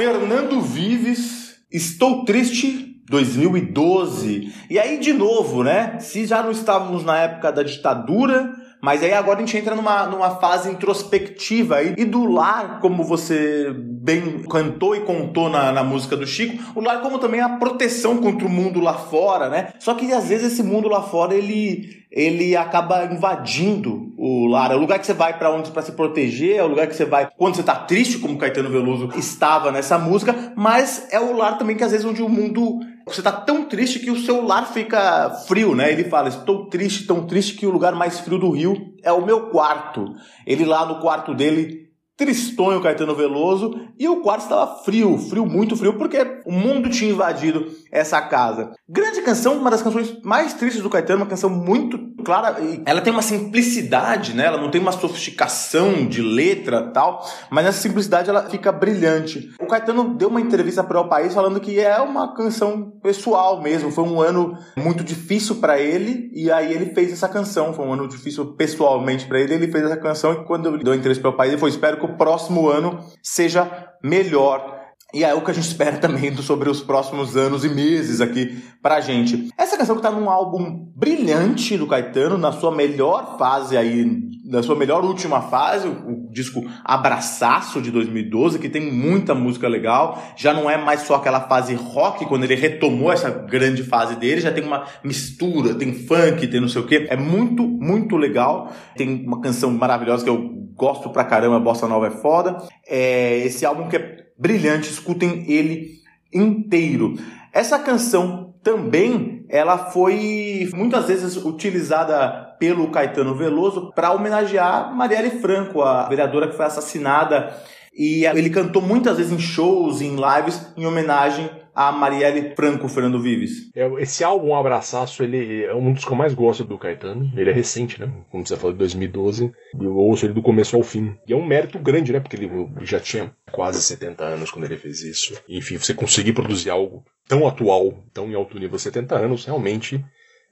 [0.00, 4.50] Fernando Vives, Estou Triste 2012.
[4.70, 6.00] E aí, de novo, né?
[6.00, 10.06] Se já não estávamos na época da ditadura, mas aí agora a gente entra numa,
[10.06, 11.94] numa fase introspectiva aí.
[11.98, 16.80] E do lar, como você bem cantou e contou na, na música do Chico, o
[16.80, 19.72] lar como também a proteção contra o mundo lá fora, né?
[19.78, 24.70] Só que às vezes esse mundo lá fora, ele, ele acaba invadindo o lar.
[24.70, 26.96] É o lugar que você vai para onde para se proteger, é o lugar que
[26.96, 31.36] você vai quando você tá triste, como Caetano Veloso estava nessa música, mas é o
[31.36, 32.80] lar também que às vezes onde o mundo
[33.14, 35.92] você tá tão triste que o seu lar fica frio, né?
[35.92, 39.24] Ele fala: "Estou triste, tão triste que o lugar mais frio do Rio é o
[39.24, 40.14] meu quarto".
[40.46, 45.74] Ele lá no quarto dele Tristonho Caetano Veloso e o quarto estava frio, frio, muito
[45.74, 48.72] frio, porque o mundo tinha invadido essa casa.
[48.88, 52.56] Grande canção, uma das canções mais tristes do Caetano, uma canção muito clara.
[52.86, 54.46] Ela tem uma simplicidade, né?
[54.46, 59.50] Ela não tem uma sofisticação de letra tal, mas nessa simplicidade ela fica brilhante.
[59.60, 63.90] O Caetano deu uma entrevista para o país falando que é uma canção pessoal mesmo.
[63.90, 67.72] Foi um ano muito difícil para ele e aí ele fez essa canção.
[67.72, 69.54] Foi um ano difícil pessoalmente para ele.
[69.54, 72.06] Ele fez essa canção e quando deu entrevista para o país, ele falou: Espero que
[72.06, 74.79] o próximo ano seja melhor.
[75.12, 78.62] E é o que a gente espera também sobre os próximos anos e meses aqui
[78.80, 79.50] pra gente.
[79.58, 84.06] Essa canção que tá num álbum brilhante do Caetano, na sua melhor fase aí,
[84.44, 90.22] na sua melhor última fase, o, disco Abraçaço de 2012, que tem muita música legal.
[90.36, 94.40] Já não é mais só aquela fase rock, quando ele retomou essa grande fase dele,
[94.40, 97.06] já tem uma mistura, tem funk, tem não sei o que.
[97.10, 98.72] É muito, muito legal.
[98.96, 102.56] Tem uma canção maravilhosa que eu gosto pra caramba, Bossa Nova é foda.
[102.86, 106.00] É esse álbum que é brilhante, escutem ele
[106.32, 107.14] inteiro.
[107.52, 115.82] Essa canção também, ela foi muitas vezes utilizada pelo Caetano Veloso para homenagear Marielle Franco,
[115.82, 117.54] a vereadora que foi assassinada.
[117.92, 123.20] E ele cantou muitas vezes em shows, em lives, em homenagem a Marielle Franco, Fernando
[123.20, 123.70] Vives.
[123.74, 127.30] É, Esse álbum Abraçaço, ele é um dos que eu mais gosto do Caetano.
[127.36, 128.10] Ele é recente, né?
[128.30, 129.52] Como você falou, de 2012.
[129.80, 131.16] E eu ouço ele do começo ao fim.
[131.26, 132.20] E é um mérito grande, né?
[132.20, 132.50] Porque ele
[132.82, 135.40] já tinha quase 70 anos quando ele fez isso.
[135.48, 140.04] Enfim, você conseguir produzir algo tão atual, tão em alto nível, 70 anos, realmente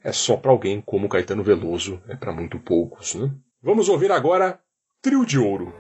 [0.04, 2.00] é só pra alguém como Caetano Veloso.
[2.08, 3.30] É pra muito poucos, né?
[3.62, 4.60] Vamos ouvir agora
[5.02, 5.72] Trio de Ouro.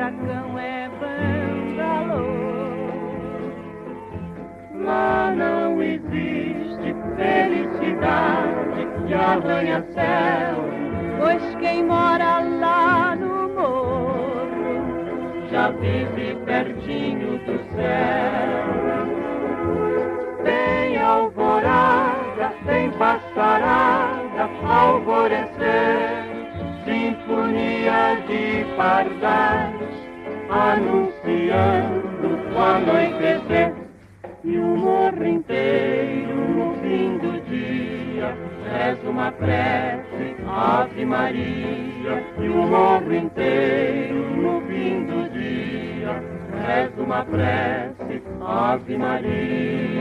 [0.00, 2.24] Barracão é bangalô.
[4.82, 10.64] Lá não existe felicidade que arranha céu,
[11.18, 14.48] pois quem mora lá no morro
[15.50, 19.10] já vive pertinho do céu.
[20.44, 26.29] Tem alvorada, tem passarada, alvorecer,
[26.84, 29.74] sinfonia de pardais,
[30.48, 33.74] anunciando o anoitecer.
[34.42, 38.34] E o morro inteiro no fim do dia
[38.72, 42.24] reza uma prece, Ave Maria.
[42.38, 46.22] E o morro inteiro no fim do dia
[46.66, 50.00] reza uma prece, Ave Maria.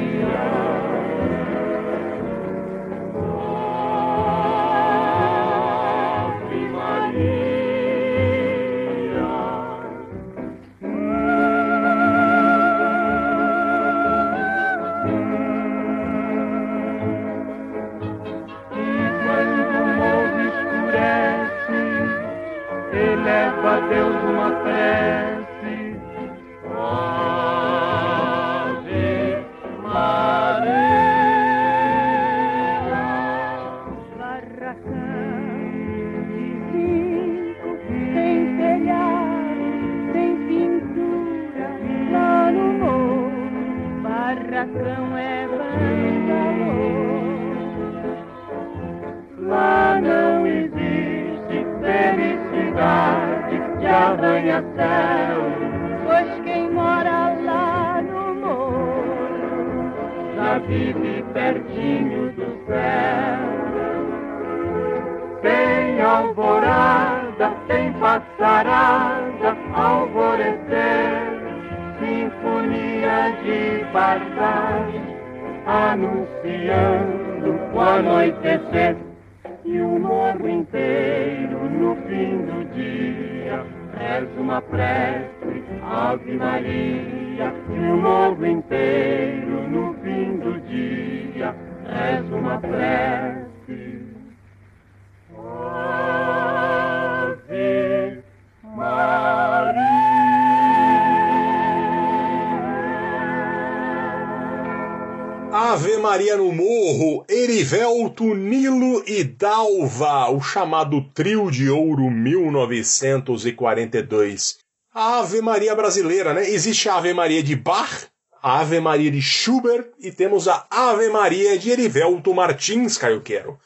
[110.49, 114.57] Chamado Trio de Ouro 1942.
[114.91, 116.49] A Ave Maria brasileira, né?
[116.49, 118.07] Existe a Ave Maria de Bach,
[118.41, 123.59] a Ave Maria de Schubert e temos a Ave Maria de Erivelto Martins, Caio Quero.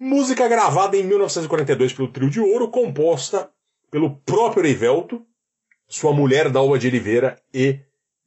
[0.00, 3.50] Música gravada em 1942 pelo Trio de Ouro, composta
[3.90, 5.20] pelo próprio Erivelto,
[5.86, 7.78] sua mulher Dalva de Oliveira e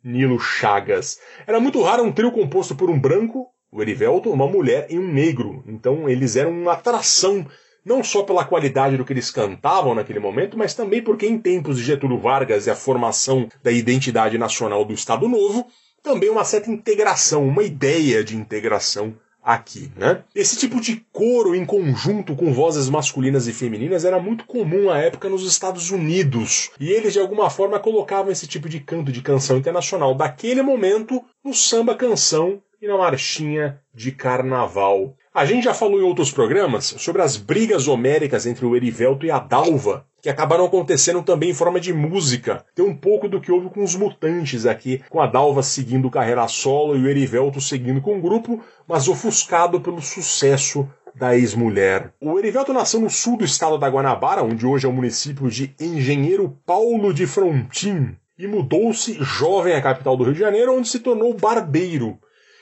[0.03, 1.17] Nilo Chagas.
[1.47, 5.11] Era muito raro um trio composto por um branco, o Erivelto, uma mulher e um
[5.11, 5.63] negro.
[5.65, 7.47] Então eles eram uma atração,
[7.85, 11.77] não só pela qualidade do que eles cantavam naquele momento, mas também porque em tempos
[11.77, 15.67] de Getúlio Vargas e a formação da identidade nacional do Estado Novo,
[16.01, 19.15] também uma certa integração, uma ideia de integração
[19.45, 20.23] aqui, né?
[20.33, 24.97] Esse tipo de coro em conjunto com vozes masculinas e femininas era muito comum à
[24.97, 29.21] época nos Estados Unidos, e eles de alguma forma colocavam esse tipo de canto de
[29.21, 35.15] canção internacional daquele momento no samba canção e na marchinha de carnaval.
[35.35, 39.31] A gente já falou em outros programas sobre as brigas homéricas entre o Erivelto e
[39.31, 42.63] a Dalva, que acabaram acontecendo também em forma de música.
[42.73, 46.47] Tem um pouco do que houve com os Mutantes aqui, com a Dalva seguindo carreira
[46.47, 52.13] solo e o Erivelto seguindo com o grupo, mas ofuscado pelo sucesso da ex-mulher.
[52.21, 55.75] O Erivelto nasceu no sul do estado da Guanabara, onde hoje é o município de
[55.77, 60.99] Engenheiro Paulo de Frontin, e mudou-se jovem à capital do Rio de Janeiro, onde se
[60.99, 62.17] tornou barbeiro.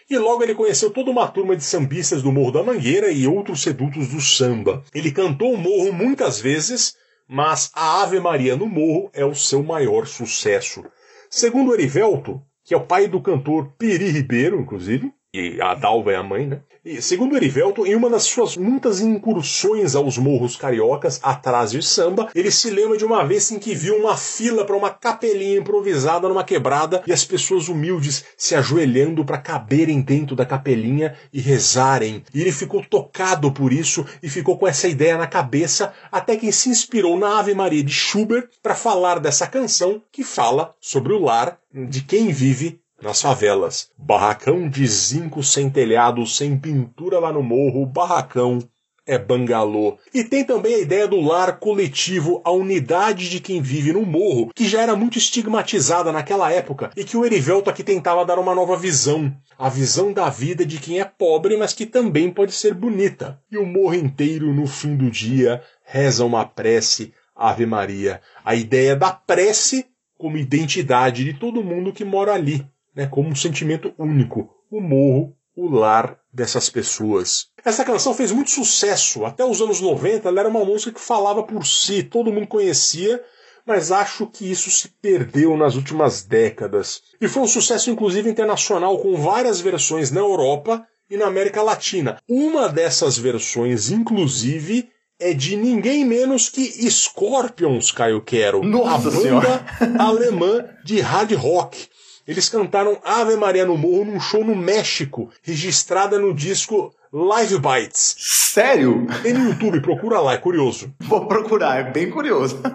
[0.09, 3.63] E logo ele conheceu toda uma turma de sambistas do Morro da Mangueira e outros
[3.63, 4.83] redutos do samba.
[4.93, 6.95] Ele cantou o morro muitas vezes,
[7.27, 10.83] mas a Ave Maria no Morro é o seu maior sucesso.
[11.29, 16.15] Segundo Erivelto, que é o pai do cantor Peri Ribeiro, inclusive, e a Dalva é
[16.15, 16.61] a mãe, né?
[16.85, 22.27] E, segundo Erivelto, em uma das suas muitas incursões aos morros cariocas, atrás de samba,
[22.35, 26.27] ele se lembra de uma vez em que viu uma fila para uma capelinha improvisada
[26.27, 32.21] numa quebrada e as pessoas humildes se ajoelhando para caberem dentro da capelinha e rezarem.
[32.33, 36.51] E ele ficou tocado por isso e ficou com essa ideia na cabeça até que
[36.51, 41.19] se inspirou na Ave Maria de Schubert para falar dessa canção que fala sobre o
[41.19, 43.89] lar de quem vive nas favelas.
[43.97, 48.59] Barracão de zinco sem telhado, sem pintura lá no morro, barracão
[49.05, 49.97] é bangalô.
[50.13, 54.49] E tem também a ideia do lar coletivo, a unidade de quem vive no morro,
[54.55, 58.55] que já era muito estigmatizada naquela época e que o Erivelto aqui tentava dar uma
[58.55, 59.35] nova visão.
[59.59, 63.37] A visão da vida de quem é pobre, mas que também pode ser bonita.
[63.51, 68.21] E o morro inteiro, no fim do dia, reza uma prece, Ave Maria.
[68.45, 69.85] A ideia da prece
[70.17, 72.65] como identidade de todo mundo que mora ali
[72.95, 77.47] né, como um sentimento único, o morro, o lar dessas pessoas.
[77.63, 79.25] Essa canção fez muito sucesso.
[79.25, 83.23] Até os anos 90 ela era uma música que falava por si, todo mundo conhecia,
[83.65, 87.01] mas acho que isso se perdeu nas últimas décadas.
[87.21, 92.17] E foi um sucesso inclusive internacional com várias versões na Europa e na América Latina.
[92.27, 94.89] Uma dessas versões, inclusive,
[95.19, 98.63] é de ninguém menos que Scorpions, Caio Quero.
[98.63, 99.65] Nossa a banda Senhora.
[99.99, 101.87] alemã de hard rock.
[102.27, 108.15] Eles cantaram Ave Maria no Morro num show no México, registrada no disco Live Bites.
[108.17, 109.05] Sério?
[109.21, 110.93] Tem no YouTube, procura lá, é curioso.
[111.01, 112.61] Vou procurar, é bem curioso.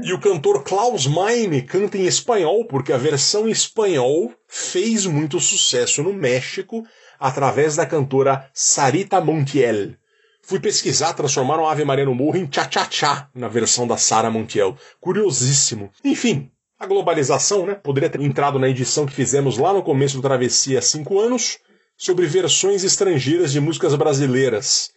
[0.00, 5.40] E o cantor Klaus Meine canta em espanhol, porque a versão em espanhol fez muito
[5.40, 6.84] sucesso no México
[7.18, 9.94] através da cantora Sarita Montiel.
[10.40, 14.76] Fui pesquisar, transformaram Ave Maria no Morro em Cha-Cha-Cha na versão da Sara Montiel.
[15.00, 15.90] Curiosíssimo.
[16.02, 17.74] Enfim, a globalização, né?
[17.74, 21.58] Poderia ter entrado na edição que fizemos lá no começo do Travessia há cinco anos
[21.96, 24.90] sobre versões estrangeiras de músicas brasileiras.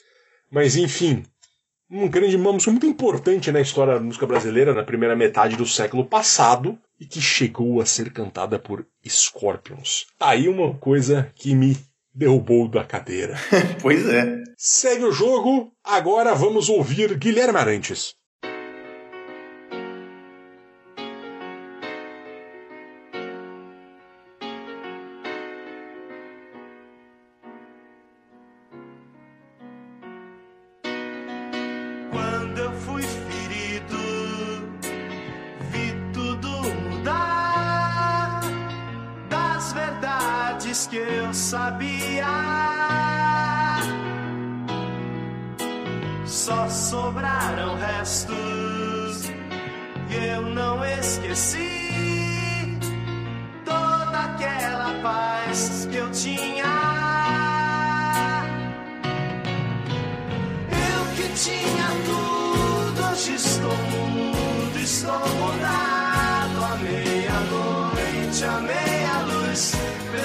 [0.51, 1.23] Mas enfim,
[1.89, 5.65] um grande uma música muito importante na história da música brasileira na primeira metade do
[5.65, 10.05] século passado e que chegou a ser cantada por Scorpions.
[10.19, 11.75] Tá aí uma coisa que me
[12.13, 13.36] derrubou da cadeira.
[13.82, 14.43] pois é.
[14.55, 18.13] Segue o jogo, agora vamos ouvir Guilherme Arantes.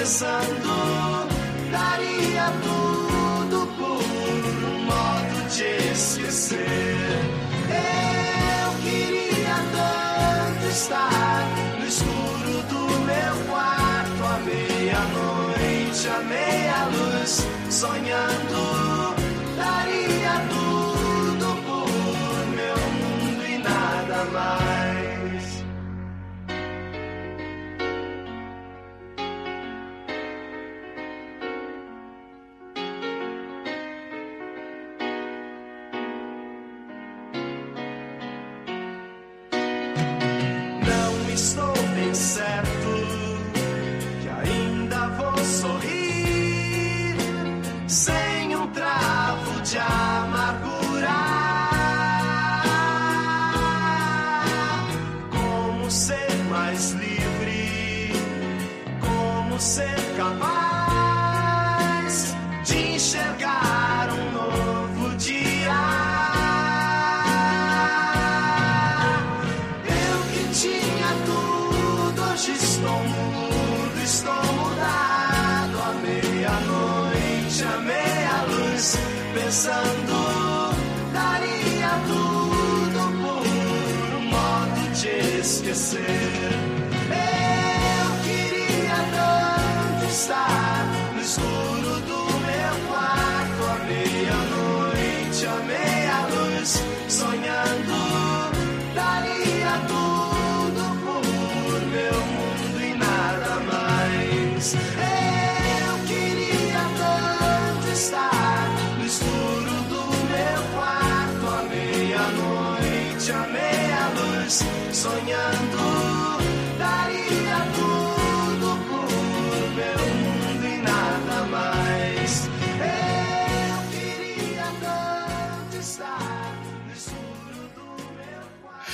[0.07, 1.27] Pensando,
[1.69, 4.01] daria tudo por
[4.63, 7.19] um modo de esquecer.
[7.67, 11.45] Eu queria tanto estar
[11.77, 18.56] no escuro do meu quarto, à meia-noite, à meia-luz, sonhando,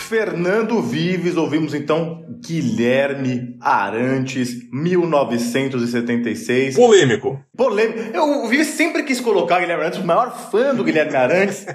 [0.03, 6.75] Fernando Vives, ouvimos então Guilherme Arantes, 1976.
[6.75, 7.39] Polêmico.
[7.55, 7.99] Polêmico.
[8.13, 11.65] Eu, o Vives sempre quis colocar o Guilherme Arantes, o maior fã do Guilherme Arantes.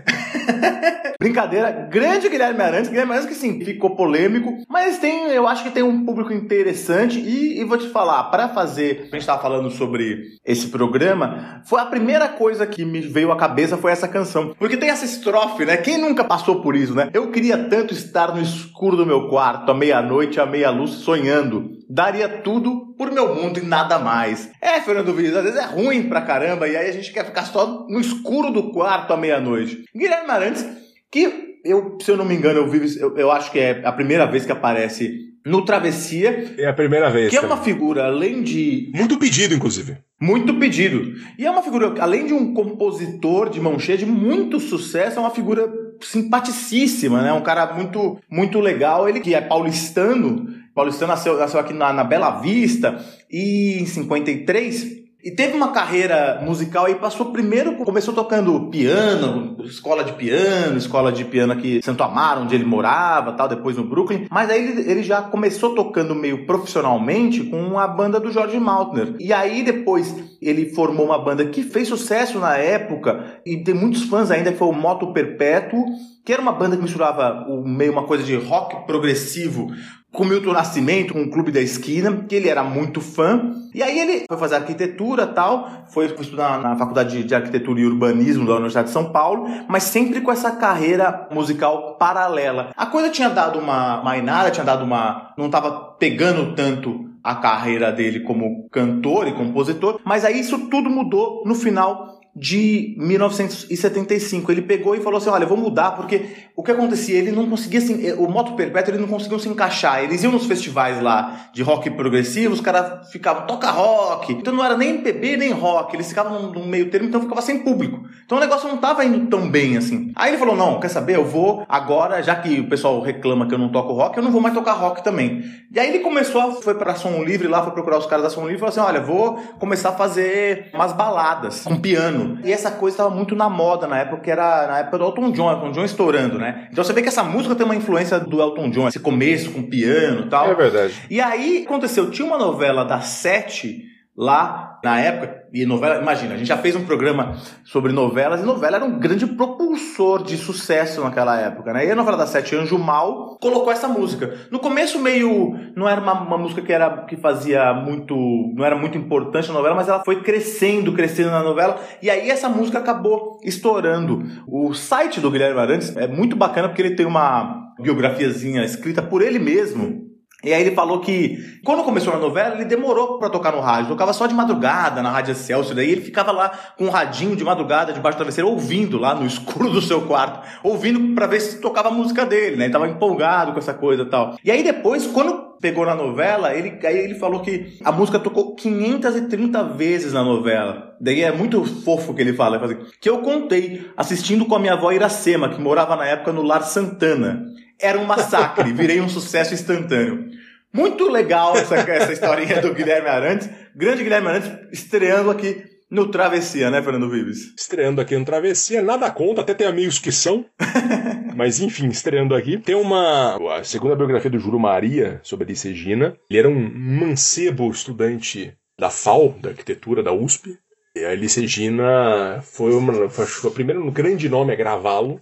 [1.20, 5.70] Brincadeira, grande Guilherme Arantes, Guilherme Arantes que sim, ficou polêmico, mas tem, eu acho que
[5.72, 9.68] tem um público interessante e, e vou te falar, para fazer, a gente tava falando
[9.68, 14.54] sobre esse programa, foi a primeira coisa que me veio à cabeça foi essa canção,
[14.56, 15.76] porque tem essa estrofe, né?
[15.76, 17.10] Quem nunca passou por isso, né?
[17.12, 21.78] Eu queria tanto estar no escuro do meu quarto, à meia-noite, à meia-luz, sonhando.
[21.90, 24.50] Daria tudo por meu mundo e nada mais.
[24.62, 27.44] É, Fernando Vives, às vezes é ruim pra caramba, e aí a gente quer ficar
[27.44, 29.84] só no escuro do quarto à meia-noite.
[29.96, 33.58] Guilherme Arantes, que eu, se eu não me engano, eu, Vives, eu, eu acho que
[33.58, 37.30] é a primeira vez que aparece no Travessia, É a primeira vez.
[37.30, 37.52] que é cara.
[37.52, 39.96] uma figura, além de Muito pedido, inclusive.
[40.20, 41.14] muito pedido.
[41.38, 45.20] E é uma figura, além de um compositor de mão cheia de muito sucesso, é
[45.20, 45.66] uma figura
[46.00, 47.32] simpaticíssima, né?
[47.32, 49.08] Um cara muito, muito legal.
[49.08, 54.97] Ele que é paulistano, paulistano nasceu, nasceu aqui na, na Bela Vista e em 53
[55.22, 61.10] e teve uma carreira musical e passou primeiro, começou tocando piano, escola de piano, escola
[61.10, 64.26] de piano aqui em Santo Amaro, onde ele morava, tal, depois no Brooklyn.
[64.30, 69.16] Mas aí ele, ele já começou tocando meio profissionalmente com a banda do George Maltner.
[69.18, 74.04] E aí depois ele formou uma banda que fez sucesso na época e tem muitos
[74.04, 75.84] fãs ainda, que foi o Moto Perpétuo,
[76.24, 79.66] que era uma banda que misturava o meio uma coisa de rock progressivo
[80.12, 83.52] com Milton Nascimento, o Clube da Esquina, que ele era muito fã.
[83.74, 88.46] E aí ele foi fazer arquitetura tal, foi estudar na Faculdade de Arquitetura e Urbanismo
[88.46, 92.70] da Universidade de São Paulo, mas sempre com essa carreira musical paralela.
[92.76, 95.32] A coisa tinha dado uma mainada, tinha dado uma...
[95.36, 100.88] não estava pegando tanto a carreira dele como cantor e compositor, mas aí isso tudo
[100.88, 104.52] mudou no final de 1975.
[104.52, 107.18] Ele pegou e falou assim: Olha, eu vou mudar, porque o que acontecia?
[107.18, 110.02] Ele não conseguia, assim, o Moto Perpétuo, ele não conseguiu se encaixar.
[110.02, 114.32] Eles iam nos festivais lá de rock progressivo, os caras ficavam, toca rock.
[114.32, 117.60] Então não era nem MPB nem rock, eles ficavam num meio termo, então ficava sem
[117.60, 118.02] público.
[118.24, 120.12] Então o negócio não tava indo tão bem assim.
[120.14, 121.16] Aí ele falou: Não, quer saber?
[121.16, 124.30] Eu vou agora, já que o pessoal reclama que eu não toco rock, eu não
[124.30, 125.42] vou mais tocar rock também.
[125.72, 128.42] E aí ele começou, foi pra Som Livre lá, foi procurar os caras da Som
[128.42, 132.27] Livre e falou assim: Olha, vou começar a fazer umas baladas com piano.
[132.44, 135.30] E essa coisa estava muito na moda na época, que era na época do Elton
[135.32, 136.68] John, Elton John estourando, né?
[136.70, 139.62] Então você vê que essa música tem uma influência do Elton John, esse começo com
[139.62, 140.50] piano e tal.
[140.50, 140.94] É verdade.
[141.10, 143.84] E aí aconteceu, tinha uma novela da Sete
[144.16, 148.44] lá na época, e novela, imagina, a gente já fez um programa sobre novelas, e
[148.44, 151.86] novela era um grande propulsor de sucesso naquela época, né?
[151.86, 154.34] E a novela da Sete Anjo Mal colocou essa música.
[154.50, 158.14] No começo meio, não era uma, uma música que era que fazia muito,
[158.54, 162.30] não era muito importante na novela, mas ela foi crescendo, crescendo na novela, e aí
[162.30, 164.24] essa música acabou estourando.
[164.46, 169.22] O site do Guilherme Arantes é muito bacana porque ele tem uma biografiazinha escrita por
[169.22, 170.07] ele mesmo,
[170.44, 173.88] e aí ele falou que quando começou a novela, ele demorou pra tocar no rádio.
[173.88, 175.74] Tocava só de madrugada na Rádio Excelsior.
[175.74, 179.26] Daí ele ficava lá com um radinho de madrugada debaixo do travesseiro, ouvindo lá no
[179.26, 182.66] escuro do seu quarto, ouvindo pra ver se tocava a música dele, né?
[182.66, 184.36] Ele tava empolgado com essa coisa e tal.
[184.44, 188.54] E aí depois, quando pegou na novela, ele, aí ele falou que a música tocou
[188.54, 190.94] 530 vezes na novela.
[191.00, 194.54] Daí é muito fofo que ele fala, ele fala assim, que eu contei assistindo com
[194.54, 197.44] a minha avó Iracema, que morava na época no Lar Santana.
[197.80, 200.28] Era um massacre, virei um sucesso instantâneo.
[200.72, 203.48] Muito legal essa, essa historinha do Guilherme Arantes.
[203.74, 207.54] Grande Guilherme Arantes estreando aqui no Travessia, né, Fernando Vives?
[207.56, 210.44] Estreando aqui no Travessia, nada conta, até tem amigos que são.
[211.34, 212.58] Mas enfim, estreando aqui.
[212.58, 213.38] Tem uma.
[213.56, 216.16] A segunda biografia do Juro Maria sobre a Elis Regina.
[216.28, 220.58] Ele era um mancebo estudante da FAO, da arquitetura da USP.
[220.96, 225.18] E a Elis Regina foi, uma, foi, o primeiro grande nome a gravá-lo.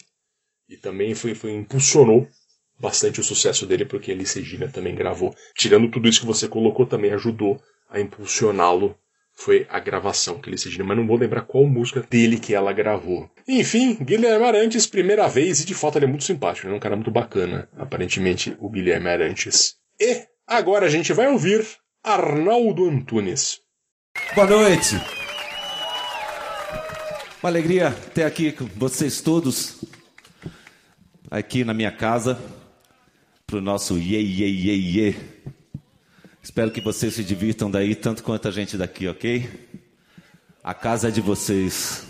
[0.69, 2.27] E também foi, foi impulsionou
[2.79, 5.35] bastante o sucesso dele, porque a Elis Regina também gravou.
[5.55, 8.97] Tirando tudo isso que você colocou, também ajudou a impulsioná-lo.
[9.39, 12.73] Foi a gravação que Elis Regina, mas não vou lembrar qual música dele que ela
[12.73, 13.31] gravou.
[13.47, 16.81] Enfim, Guilherme Arantes, primeira vez, e de fato ele é muito simpático, ele é um
[16.81, 19.77] cara muito bacana, aparentemente, o Guilherme Arantes.
[20.01, 21.67] E agora a gente vai ouvir
[22.03, 23.61] Arnaldo Antunes.
[24.35, 24.97] Boa noite.
[27.43, 29.85] Uma alegria ter aqui com vocês todos,
[31.31, 32.39] aqui na minha casa,
[33.47, 35.17] para o nosso Ye Ye Ye Ye.
[36.43, 39.49] Espero que vocês se divirtam daí tanto quanto a gente daqui, ok?
[40.65, 42.06] A casa é de vocês.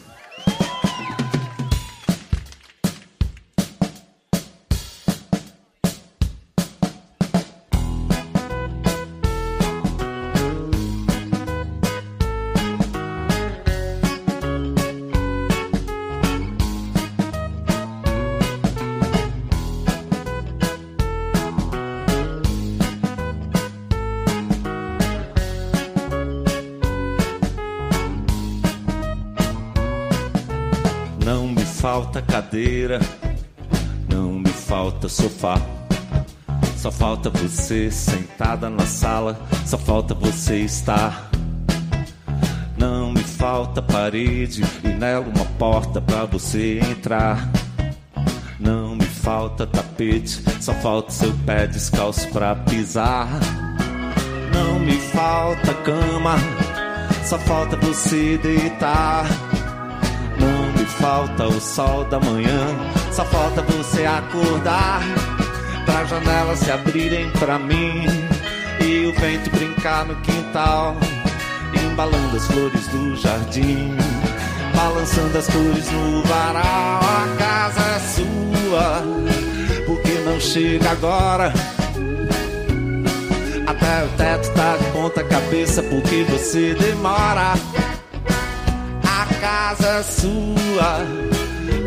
[35.46, 35.60] Sofá.
[36.76, 41.30] Só falta você sentada na sala, só falta você estar.
[42.76, 47.48] Não me falta parede e nela uma porta pra você entrar.
[48.58, 53.28] Não me falta tapete, só falta seu pé descalço pra pisar.
[54.52, 56.36] Não me falta cama,
[57.24, 59.24] só falta você deitar.
[60.38, 62.68] Não me falta o sol da manhã,
[63.12, 65.35] só falta você acordar.
[65.96, 68.04] Pra janelas se abrirem pra mim
[68.84, 70.94] e o vento brincar no quintal,
[71.72, 73.96] embalando as flores do jardim,
[74.76, 77.00] balançando as cores no varal.
[77.00, 79.02] A casa é sua,
[79.86, 81.50] porque não chega agora.
[83.66, 87.54] Até o teto tá de ponta cabeça porque você demora.
[89.02, 91.06] A casa é sua,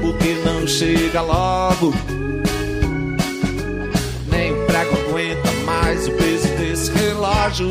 [0.02, 1.94] porque não chega logo.
[4.80, 7.68] Nem o prego aguenta mais o peso desse relógio.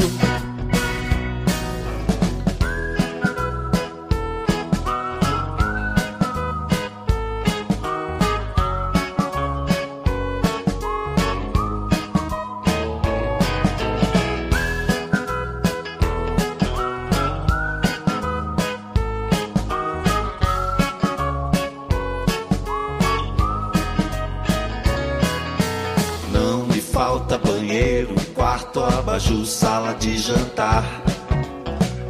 [27.18, 30.84] Falta banheiro, quarto, abajur, sala de jantar.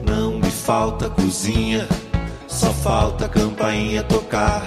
[0.06, 1.88] Não me falta cozinha,
[2.46, 4.62] só falta campainha tocar.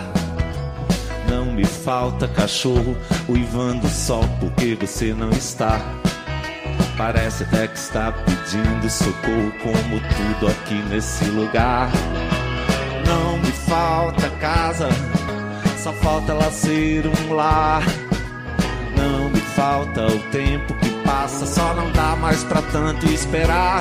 [1.29, 2.97] Não me falta cachorro
[3.29, 5.79] uivando sol porque você não está.
[6.97, 11.91] Parece até que está pedindo socorro, como tudo aqui nesse lugar.
[13.05, 14.89] Não me falta casa,
[15.77, 17.83] só falta ela ser um lar.
[19.61, 23.79] Falta o tempo que passa, só não dá mais pra tanto esperar.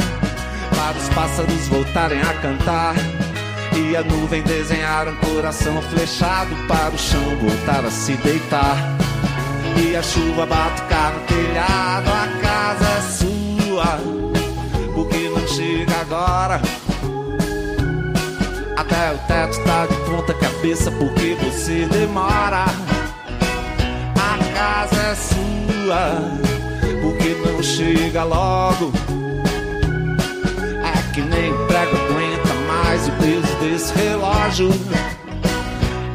[0.76, 2.94] Para os pássaros voltarem a cantar
[3.74, 8.76] E a nuvem desenhar um coração flechado para o chão voltar a se deitar.
[9.82, 13.98] E a chuva batucar no telhado, a casa é sua.
[14.92, 16.60] Porque não chega agora.
[18.76, 22.66] Até o teto tá de ponta cabeça porque você demora.
[24.60, 26.20] Casa é sua,
[27.00, 28.92] porque não chega logo.
[30.84, 34.68] É que nem prego aguenta mais o peso desse relógio.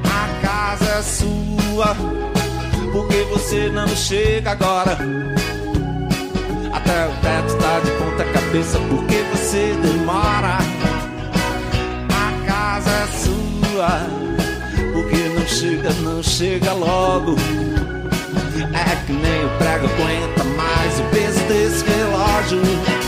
[0.03, 1.95] A casa é sua,
[2.91, 4.95] porque você não chega agora.
[6.71, 10.59] Até o teto tá de ponta cabeça porque você demora.
[12.13, 14.07] A casa é sua,
[14.93, 17.35] porque não chega, não chega logo.
[18.73, 23.04] É que nem o prego aguenta mais o peso desse relógio.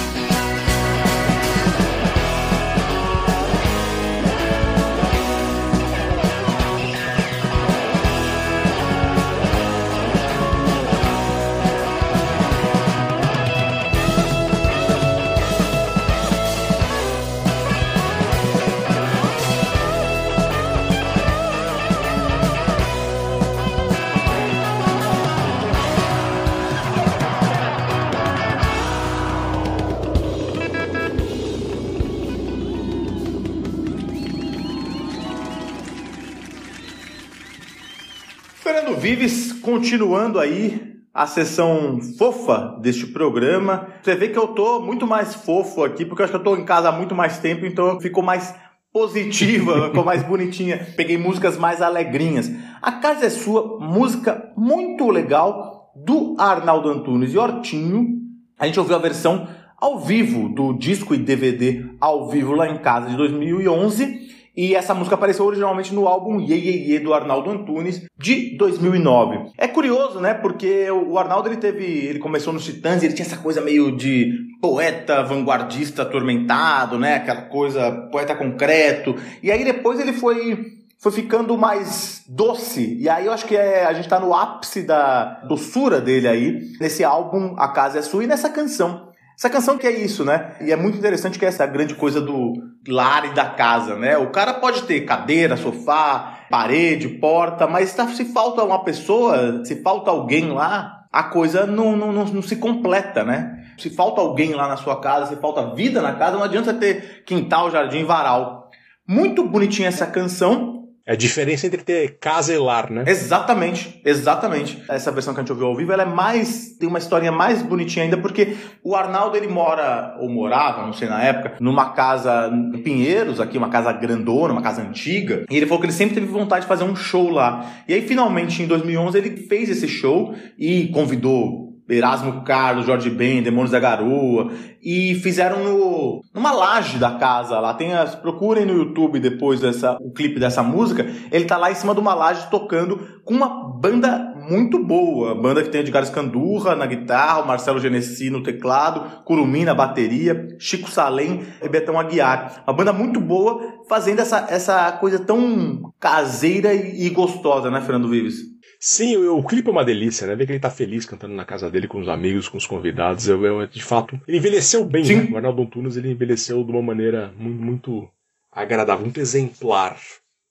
[38.67, 43.87] Fernando Vives, continuando aí a sessão fofa deste programa.
[44.03, 46.57] Você vê que eu tô muito mais fofo aqui, porque eu acho que eu tô
[46.57, 48.53] em casa há muito mais tempo, então ficou mais
[48.91, 50.85] positiva, ficou mais bonitinha.
[50.97, 52.51] Peguei músicas mais alegrinhas.
[52.81, 58.17] A Casa é Sua, música muito legal do Arnaldo Antunes e Hortinho.
[58.59, 59.47] A gente ouviu a versão
[59.77, 64.27] ao vivo do disco e DVD ao vivo lá em casa de 2011.
[64.57, 69.51] E essa música apareceu originalmente no álbum Ye Ye Ye do Arnaldo Antunes de 2009.
[69.55, 70.33] É curioso, né?
[70.33, 73.95] Porque o Arnaldo ele teve, ele começou nos Titãs e ele tinha essa coisa meio
[73.95, 77.17] de poeta vanguardista atormentado, né?
[77.17, 79.15] Aquela coisa poeta concreto.
[79.43, 82.97] E aí depois ele foi foi ficando mais doce.
[82.99, 86.61] E aí eu acho que é, a gente tá no ápice da doçura dele aí,
[86.81, 89.07] nesse álbum A Casa é Sua e nessa canção.
[89.37, 90.53] Essa canção que é isso, né?
[90.59, 92.53] E é muito interessante que essa é a grande coisa do
[92.87, 94.17] lar e da casa, né?
[94.17, 99.75] O cara pode ter cadeira, sofá, parede, porta, mas tá, se falta uma pessoa, se
[99.83, 103.63] falta alguém lá, a coisa não, não, não, não se completa, né?
[103.77, 107.23] Se falta alguém lá na sua casa, se falta vida na casa, não adianta ter
[107.23, 108.71] quintal, jardim, varal.
[109.07, 110.76] Muito bonitinha essa canção,
[111.07, 113.05] É a diferença entre ter casa e lar, né?
[113.07, 114.83] Exatamente, exatamente.
[114.89, 117.61] Essa versão que a gente ouviu ao vivo, ela é mais tem uma historinha mais
[117.61, 122.51] bonitinha ainda porque o Arnaldo ele mora ou morava, não sei na época, numa casa
[122.73, 125.45] em Pinheiros, aqui uma casa grandona, uma casa antiga.
[125.49, 127.65] E ele falou que ele sempre teve vontade de fazer um show lá.
[127.87, 133.41] E aí finalmente em 2011 ele fez esse show e convidou Erasmo Carlos, Jorge Ben,
[133.41, 137.73] Demônios da Garoa, e fizeram no, numa laje da casa lá.
[137.73, 141.05] Tem as, procurem no YouTube depois dessa, o clipe dessa música.
[141.31, 145.35] Ele tá lá em cima de uma laje tocando com uma banda muito boa.
[145.35, 150.47] Banda que tem Edgar Escandurra na guitarra, o Marcelo Genesi no teclado, Curumim na bateria,
[150.59, 152.63] Chico Salem e Betão Aguiar.
[152.65, 158.09] Uma banda muito boa, fazendo essa, essa coisa tão caseira e, e gostosa, né, Fernando
[158.09, 158.56] Vives?
[158.79, 160.35] Sim, o, o clipe é uma delícia, né?
[160.35, 163.27] Ver que ele tá feliz cantando na casa dele com os amigos, com os convidados.
[163.27, 165.15] Eu, eu, de fato, ele envelheceu bem, Sim.
[165.15, 165.29] né?
[165.31, 168.09] O Arnaldo Antunes ele envelheceu de uma maneira muito, muito
[168.51, 169.97] agradável, muito exemplar.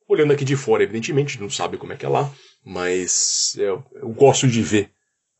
[0.09, 2.31] Olhando aqui de fora, evidentemente, não sabe como é que é lá,
[2.65, 4.91] mas eu, eu gosto de ver.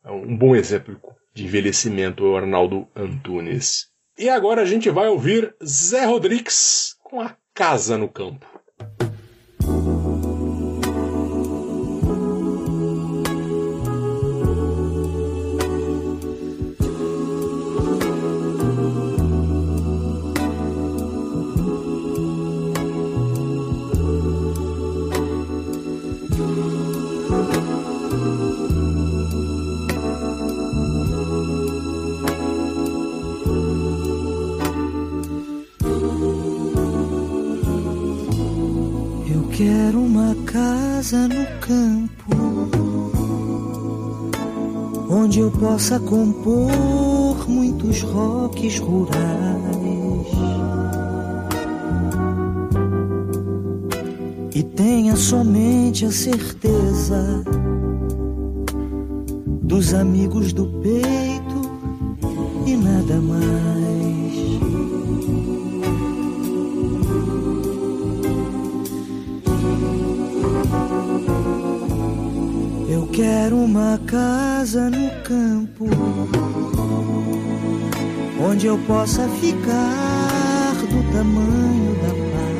[0.03, 0.99] É um bom exemplo
[1.33, 3.87] de envelhecimento é o Arnaldo Antunes.
[4.17, 8.56] E agora a gente vai ouvir Zé Rodrigues com a casa no campo.
[40.97, 42.35] Casa no campo
[45.07, 49.15] onde eu possa compor muitos rocks rurais.
[54.55, 57.43] E tenha somente a certeza
[59.61, 61.36] dos amigos do peito
[78.57, 82.57] onde eu possa ficar do tamanho da paz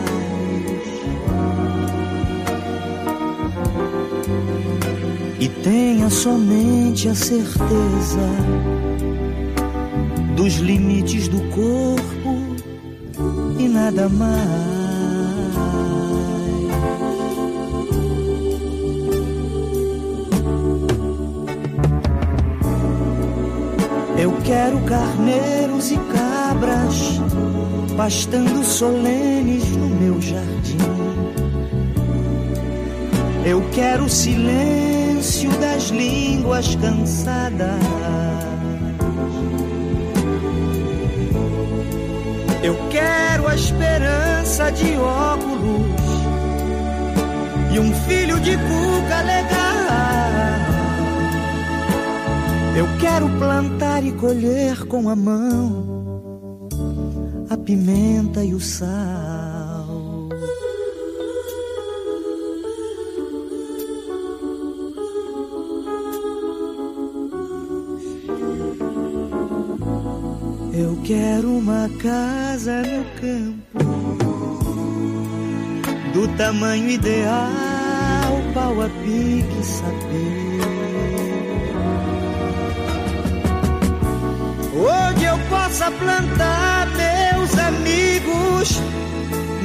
[5.40, 8.30] e tenha somente a certeza
[10.36, 12.46] dos limites do corpo
[13.58, 14.77] e nada mais.
[27.98, 30.78] Pastando solenes no meu jardim.
[33.44, 37.82] Eu quero o silêncio das línguas cansadas.
[42.62, 46.02] Eu quero a esperança de óculos
[47.74, 49.58] e um filho de cuca legal.
[52.78, 55.97] Eu quero plantar e colher com a mão
[57.68, 60.30] pimenta e o sal.
[70.74, 74.18] Eu quero uma casa no campo
[76.14, 80.62] do tamanho ideal, pau a pique saber.
[84.74, 86.77] Onde eu possa plantar
[87.68, 88.82] amigos,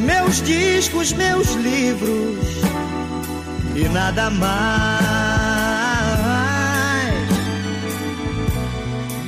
[0.04, 2.38] meus discos, meus livros
[3.76, 4.52] e nada mais.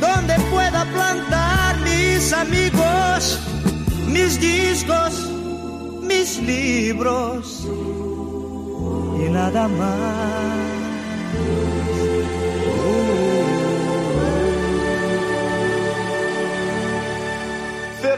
[0.00, 3.38] Donde pueda plantar mis amigos,
[4.08, 5.14] mis discos,
[6.02, 7.66] mis libros
[9.24, 10.63] y nada más.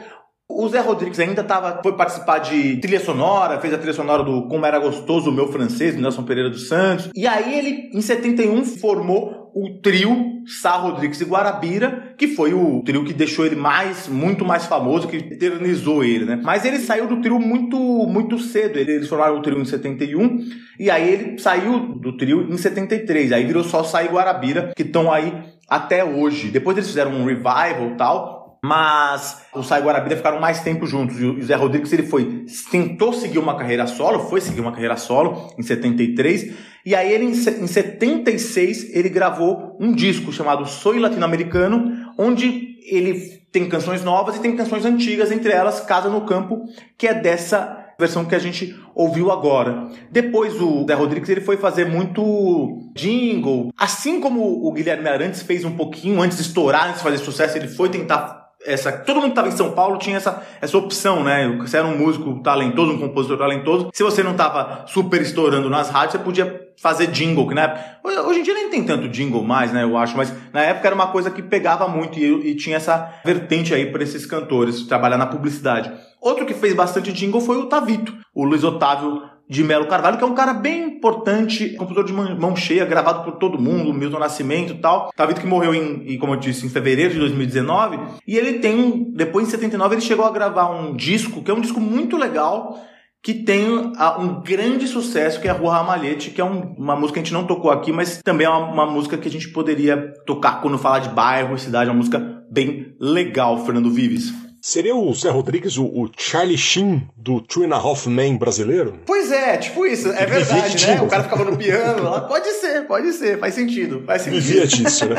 [0.50, 4.48] O Zé Rodrigues ainda tava, foi participar de trilha sonora, fez a trilha sonora do
[4.48, 7.10] Como Era Gostoso o Meu Francês, do Nelson Pereira dos Santos.
[7.16, 12.82] E aí ele, em 71, formou o trio Sá Rodrigues e Guarabira, que foi o
[12.84, 16.42] trio que deixou ele mais, muito mais famoso, que eternizou ele, né?
[16.44, 18.78] Mas ele saiu do trio muito, muito cedo.
[18.78, 20.40] Eles formaram o trio em 71,
[20.80, 23.32] e aí ele saiu do trio em 73.
[23.32, 25.34] Aí virou só Sá e Guarabira, que estão aí
[25.70, 26.50] até hoje.
[26.50, 31.20] Depois eles fizeram um revival tal, mas o Sai Guarabira ficaram mais tempo juntos.
[31.20, 34.96] E o Zé Rodrigues ele foi tentou seguir uma carreira solo, foi seguir uma carreira
[34.96, 36.54] solo em 73,
[36.86, 37.34] e aí ele em
[37.68, 44.56] 76 ele gravou um disco chamado Soy Latino-Americano, onde ele tem canções novas e tem
[44.56, 46.64] canções antigas, entre elas Casa no Campo,
[46.98, 49.90] que é dessa versão que a gente ouviu agora.
[50.10, 55.66] Depois o Zé Rodrigues ele foi fazer muito jingle, assim como o Guilherme Arantes fez
[55.66, 58.92] um pouquinho antes de estourar, antes de fazer sucesso, ele foi tentar essa.
[58.92, 61.48] Todo mundo que tava em São Paulo tinha essa, essa opção, né?
[61.62, 63.90] Você era um músico talentoso, um compositor talentoso.
[63.94, 67.98] Se você não tava super estourando nas rádios, você podia fazer jingle, que né?
[68.04, 69.84] Hoje em dia nem tem tanto jingle mais, né?
[69.84, 73.14] Eu acho, mas na época era uma coisa que pegava muito e, e tinha essa
[73.24, 75.92] vertente aí para esses cantores trabalhar na publicidade.
[76.22, 80.24] Outro que fez bastante jingle foi o Tavito, o Luiz Otávio de Melo Carvalho, que
[80.24, 84.74] é um cara bem importante, compositor de mão cheia, gravado por todo mundo, Milton Nascimento
[84.74, 85.12] e tal.
[85.16, 88.00] Tavito que morreu em, como eu disse, em fevereiro de 2019.
[88.28, 91.54] E ele tem um, depois em 79 ele chegou a gravar um disco, que é
[91.54, 92.80] um disco muito legal,
[93.22, 97.14] que tem um grande sucesso, que é a Rua Ramalhete, que é um- uma música
[97.14, 99.50] que a gente não tocou aqui, mas também é uma, uma música que a gente
[99.50, 102.20] poderia tocar quando falar de bairro, cidade, é uma música
[102.52, 104.34] bem legal, Fernando Vives.
[104.66, 108.98] Seria o Zé Rodrigues o, o Charlie Sheen do Two and a Half Men brasileiro?
[109.06, 111.02] Pois é, tipo isso, é Vivia verdade, né?
[111.02, 112.22] O cara ficava no piano lá.
[112.32, 114.42] Pode ser, pode ser, faz sentido, faz sentido.
[114.42, 115.18] Vivia disso, né?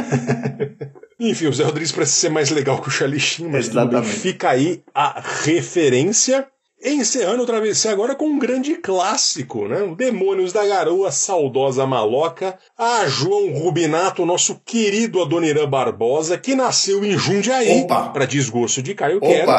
[1.20, 4.02] Enfim, o Zé Rodrigues parece ser mais legal que o Charlie Sheen, mas bem.
[4.02, 6.46] Fica aí a referência.
[6.84, 9.82] Encerrando o Travessia agora com um grande clássico, né?
[9.82, 17.02] O Demônios da Garoa, Saudosa Maloca, a João Rubinato, nosso querido Adoniran Barbosa, que nasceu
[17.02, 19.50] em Jundiaí, para desgosto de Caio Quero,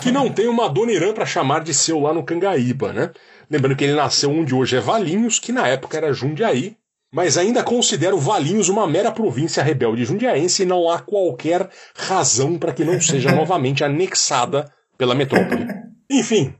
[0.00, 3.10] que não tem uma Adoniran para chamar de seu lá no Cangaíba, né?
[3.50, 6.74] Lembrando que ele nasceu onde hoje é Valinhos, que na época era Jundiaí,
[7.12, 12.72] mas ainda considero Valinhos uma mera província rebelde jundiaense e não há qualquer razão para
[12.72, 15.66] que não seja novamente anexada pela metrópole.
[16.08, 16.54] Enfim,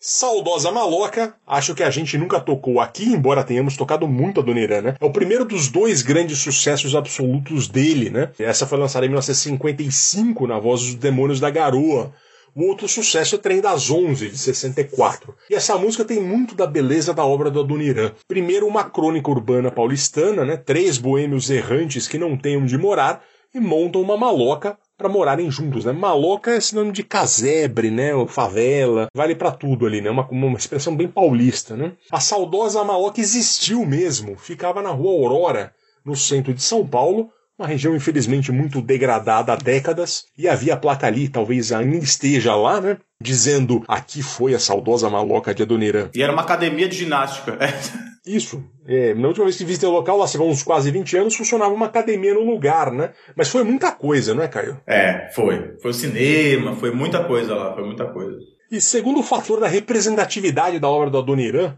[0.00, 4.60] saudosa maloca, acho que a gente nunca tocou aqui, embora tenhamos tocado muito a Dona
[4.60, 4.94] Irã, né?
[5.00, 8.30] É o primeiro dos dois grandes sucessos absolutos dele, né?
[8.38, 12.14] Essa foi lançada em 1955 na voz dos Demônios da Garoa.
[12.54, 15.34] O outro sucesso é Trem das Onze, de 64.
[15.50, 18.12] E essa música tem muito da beleza da obra do Adoniran.
[18.26, 20.56] Primeiro, uma crônica urbana paulistana, né?
[20.56, 23.22] Três boêmios errantes que não têm onde morar
[23.54, 25.92] e montam uma maloca para morarem juntos, né?
[25.92, 28.12] Maloca é sinônimo de casebre, né?
[28.12, 30.10] Ou favela, vale para tudo ali, né?
[30.10, 31.92] Uma, uma expressão bem paulista, né?
[32.10, 35.72] A saudosa maloca existiu mesmo, ficava na rua Aurora,
[36.04, 41.06] no centro de São Paulo, uma região infelizmente muito degradada há décadas, e havia placa
[41.06, 42.98] ali, talvez ainda esteja lá, né?
[43.22, 46.10] Dizendo aqui foi a saudosa maloca de Adoniran.
[46.14, 47.56] E era uma academia de ginástica.
[48.28, 48.62] Isso.
[48.86, 51.34] É, na última vez que visitei o local, lá se vão uns quase 20 anos,
[51.34, 53.12] funcionava uma academia no lugar, né?
[53.34, 54.78] Mas foi muita coisa, não é, Caio?
[54.86, 55.76] É, foi.
[55.80, 58.36] Foi o cinema, foi muita coisa lá, foi muita coisa.
[58.70, 61.74] E segundo o fator da representatividade da obra do Adoniran,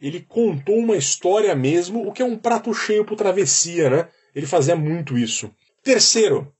[0.00, 4.08] ele contou uma história mesmo, o que é um prato cheio pro travessia, né?
[4.34, 5.50] Ele fazia muito isso.
[5.82, 6.52] Terceiro,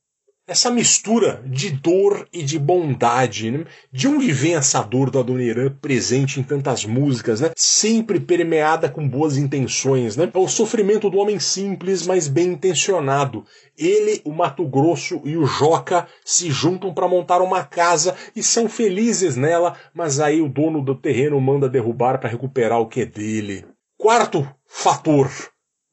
[0.48, 3.66] essa mistura de dor e de bondade, né?
[3.92, 7.50] De onde vem essa dor do Adoniran presente em tantas músicas, né?
[7.54, 10.30] Sempre permeada com boas intenções, né?
[10.32, 13.44] É o sofrimento do homem simples, mas bem intencionado.
[13.76, 18.70] Ele, o Mato Grosso e o Joca se juntam para montar uma casa e são
[18.70, 23.06] felizes nela, mas aí o dono do terreno manda derrubar para recuperar o que é
[23.06, 23.66] dele.
[23.98, 25.30] Quarto fator,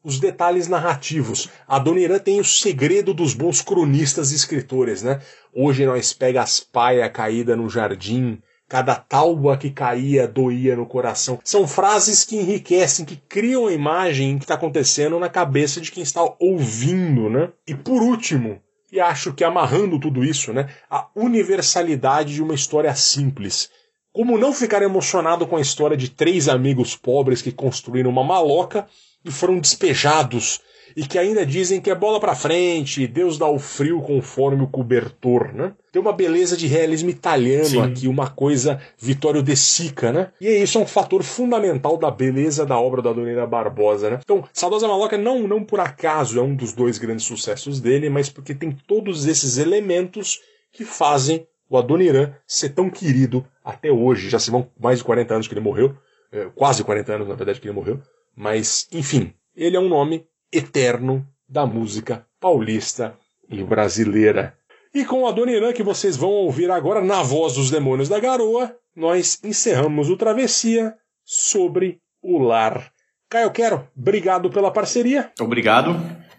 [0.06, 1.49] os detalhes narrativos.
[1.68, 5.20] A Dona Irã tem o segredo dos bons cronistas e escritores, né?
[5.51, 8.39] Hoje nós pega as paia caída no jardim,
[8.70, 11.39] cada talba que caía doía no coração.
[11.43, 16.03] São frases que enriquecem, que criam a imagem que está acontecendo na cabeça de quem
[16.03, 17.49] está ouvindo, né?
[17.68, 20.70] E por último, e acho que amarrando tudo isso, né?
[20.88, 23.72] A universalidade de uma história simples.
[24.14, 28.88] Como não ficar emocionado com a história de três amigos pobres que construíram uma maloca
[29.26, 30.62] e foram despejados
[30.96, 34.68] e que ainda dizem que é bola pra frente, Deus dá o frio conforme o
[34.68, 35.74] cobertor, né?
[35.92, 37.82] Tem uma beleza de realismo italiano Sim.
[37.82, 40.32] aqui, uma coisa Vittorio De Sica, né?
[40.40, 44.20] E isso é um fator fundamental da beleza da obra da Dona Barbosa, né?
[44.24, 48.30] Então, Saudosa Maloca não, não por acaso é um dos dois grandes sucessos dele, mas
[48.30, 50.39] porque tem todos esses elementos
[50.72, 54.30] que fazem o Adoniran ser tão querido até hoje.
[54.30, 55.96] Já se vão mais de 40 anos que ele morreu,
[56.32, 58.00] é, quase 40 anos, na verdade, que ele morreu.
[58.36, 63.17] Mas, enfim, ele é um nome eterno da música paulista
[63.49, 64.57] e brasileira.
[64.93, 68.20] E com a Dona Irã que vocês vão ouvir agora na voz dos Demônios da
[68.20, 72.91] Garoa, nós encerramos o Travessia sobre o lar.
[73.29, 75.32] Caio Quero, obrigado pela parceria.
[75.39, 75.95] Obrigado.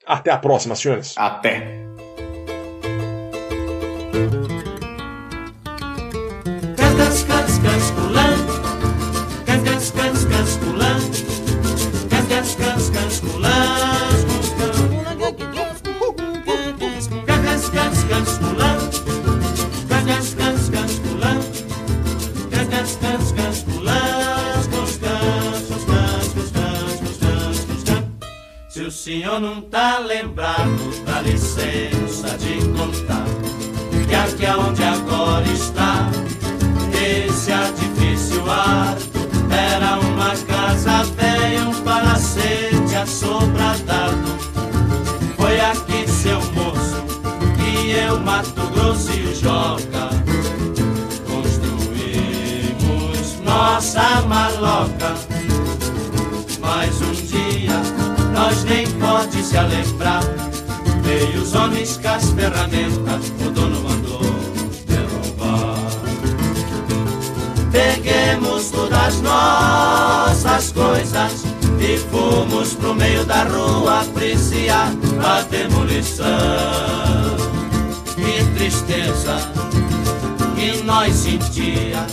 [0.07, 1.15] Até a próxima, senhores.
[1.17, 1.86] Até.
[29.07, 33.25] Senhor não tá lembrado, dá licença de contar.
[34.09, 36.11] Que aqui aonde agora está
[36.93, 44.27] esse edifício alto era uma casa velha, um palacete assombrado.
[45.37, 47.05] Foi aqui, seu moço,
[47.57, 50.11] que eu, Mato Grosso e o Joca
[51.29, 55.36] construímos nossa maloca.
[58.69, 60.23] Nem pode se lembrar.
[61.03, 64.21] Veio os homens com as ferramentas, o dono mandou
[64.87, 65.77] derrubar.
[67.71, 71.45] Peguemos todas as nossas coisas
[71.81, 74.93] e fomos pro meio da rua apreciar
[75.25, 76.27] a demolição.
[78.17, 79.37] Que tristeza
[80.57, 82.07] que nós sentia,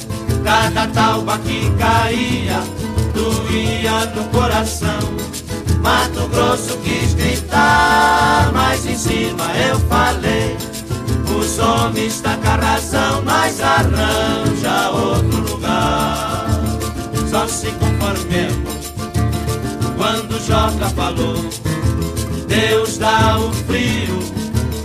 [0.44, 2.62] cada talba que caía
[3.14, 5.00] doía no coração.
[5.84, 10.56] Mato Grosso quis gritar, mas em cima eu falei.
[11.38, 16.48] Os homens tá com razão, nós arranja outro lugar.
[17.30, 18.94] Só se conformemos
[19.98, 21.36] quando Joca falou.
[22.48, 24.20] Deus dá o frio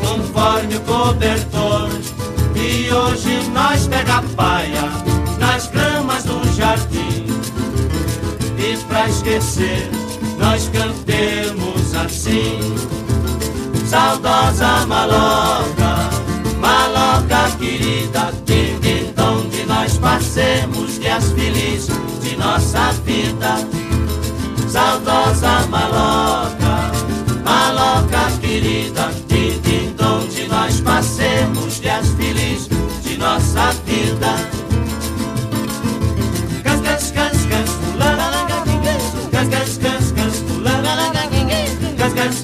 [0.00, 1.90] conforme o cobertor.
[2.56, 4.90] E hoje nós pega paia
[5.38, 7.26] nas gramas do jardim.
[8.58, 9.88] E pra esquecer,
[10.38, 12.58] nós cantemos assim.
[13.86, 16.10] Saudosa maloca,
[16.58, 21.88] maloca querida, din, din, onde nós passemos dias felizes
[22.22, 23.56] de nossa vida.
[24.68, 26.92] Saudosa maloca,
[27.44, 32.68] maloca querida, din, din, onde nós passemos dias felizes
[33.02, 34.57] de nossa vida.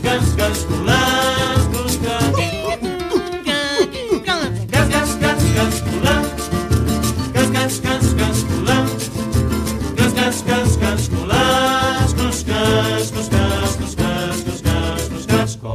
[0.04, 1.00] Cas, cas, cas, cas, la,
[1.72, 2.18] gus, ga.
[4.70, 6.16] Cas, cas, cas, cas, la.
[7.32, 8.78] Cas, cas, cas, cas, la.
[9.96, 11.44] Cas, cas, cas, cas, la.
[12.18, 15.74] Gus, gus, gus, gus, gus, gus, gus, gus, gus, gus, gus.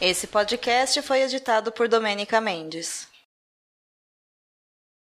[0.00, 3.11] Esse podcast foi editado por Domênica Mendes.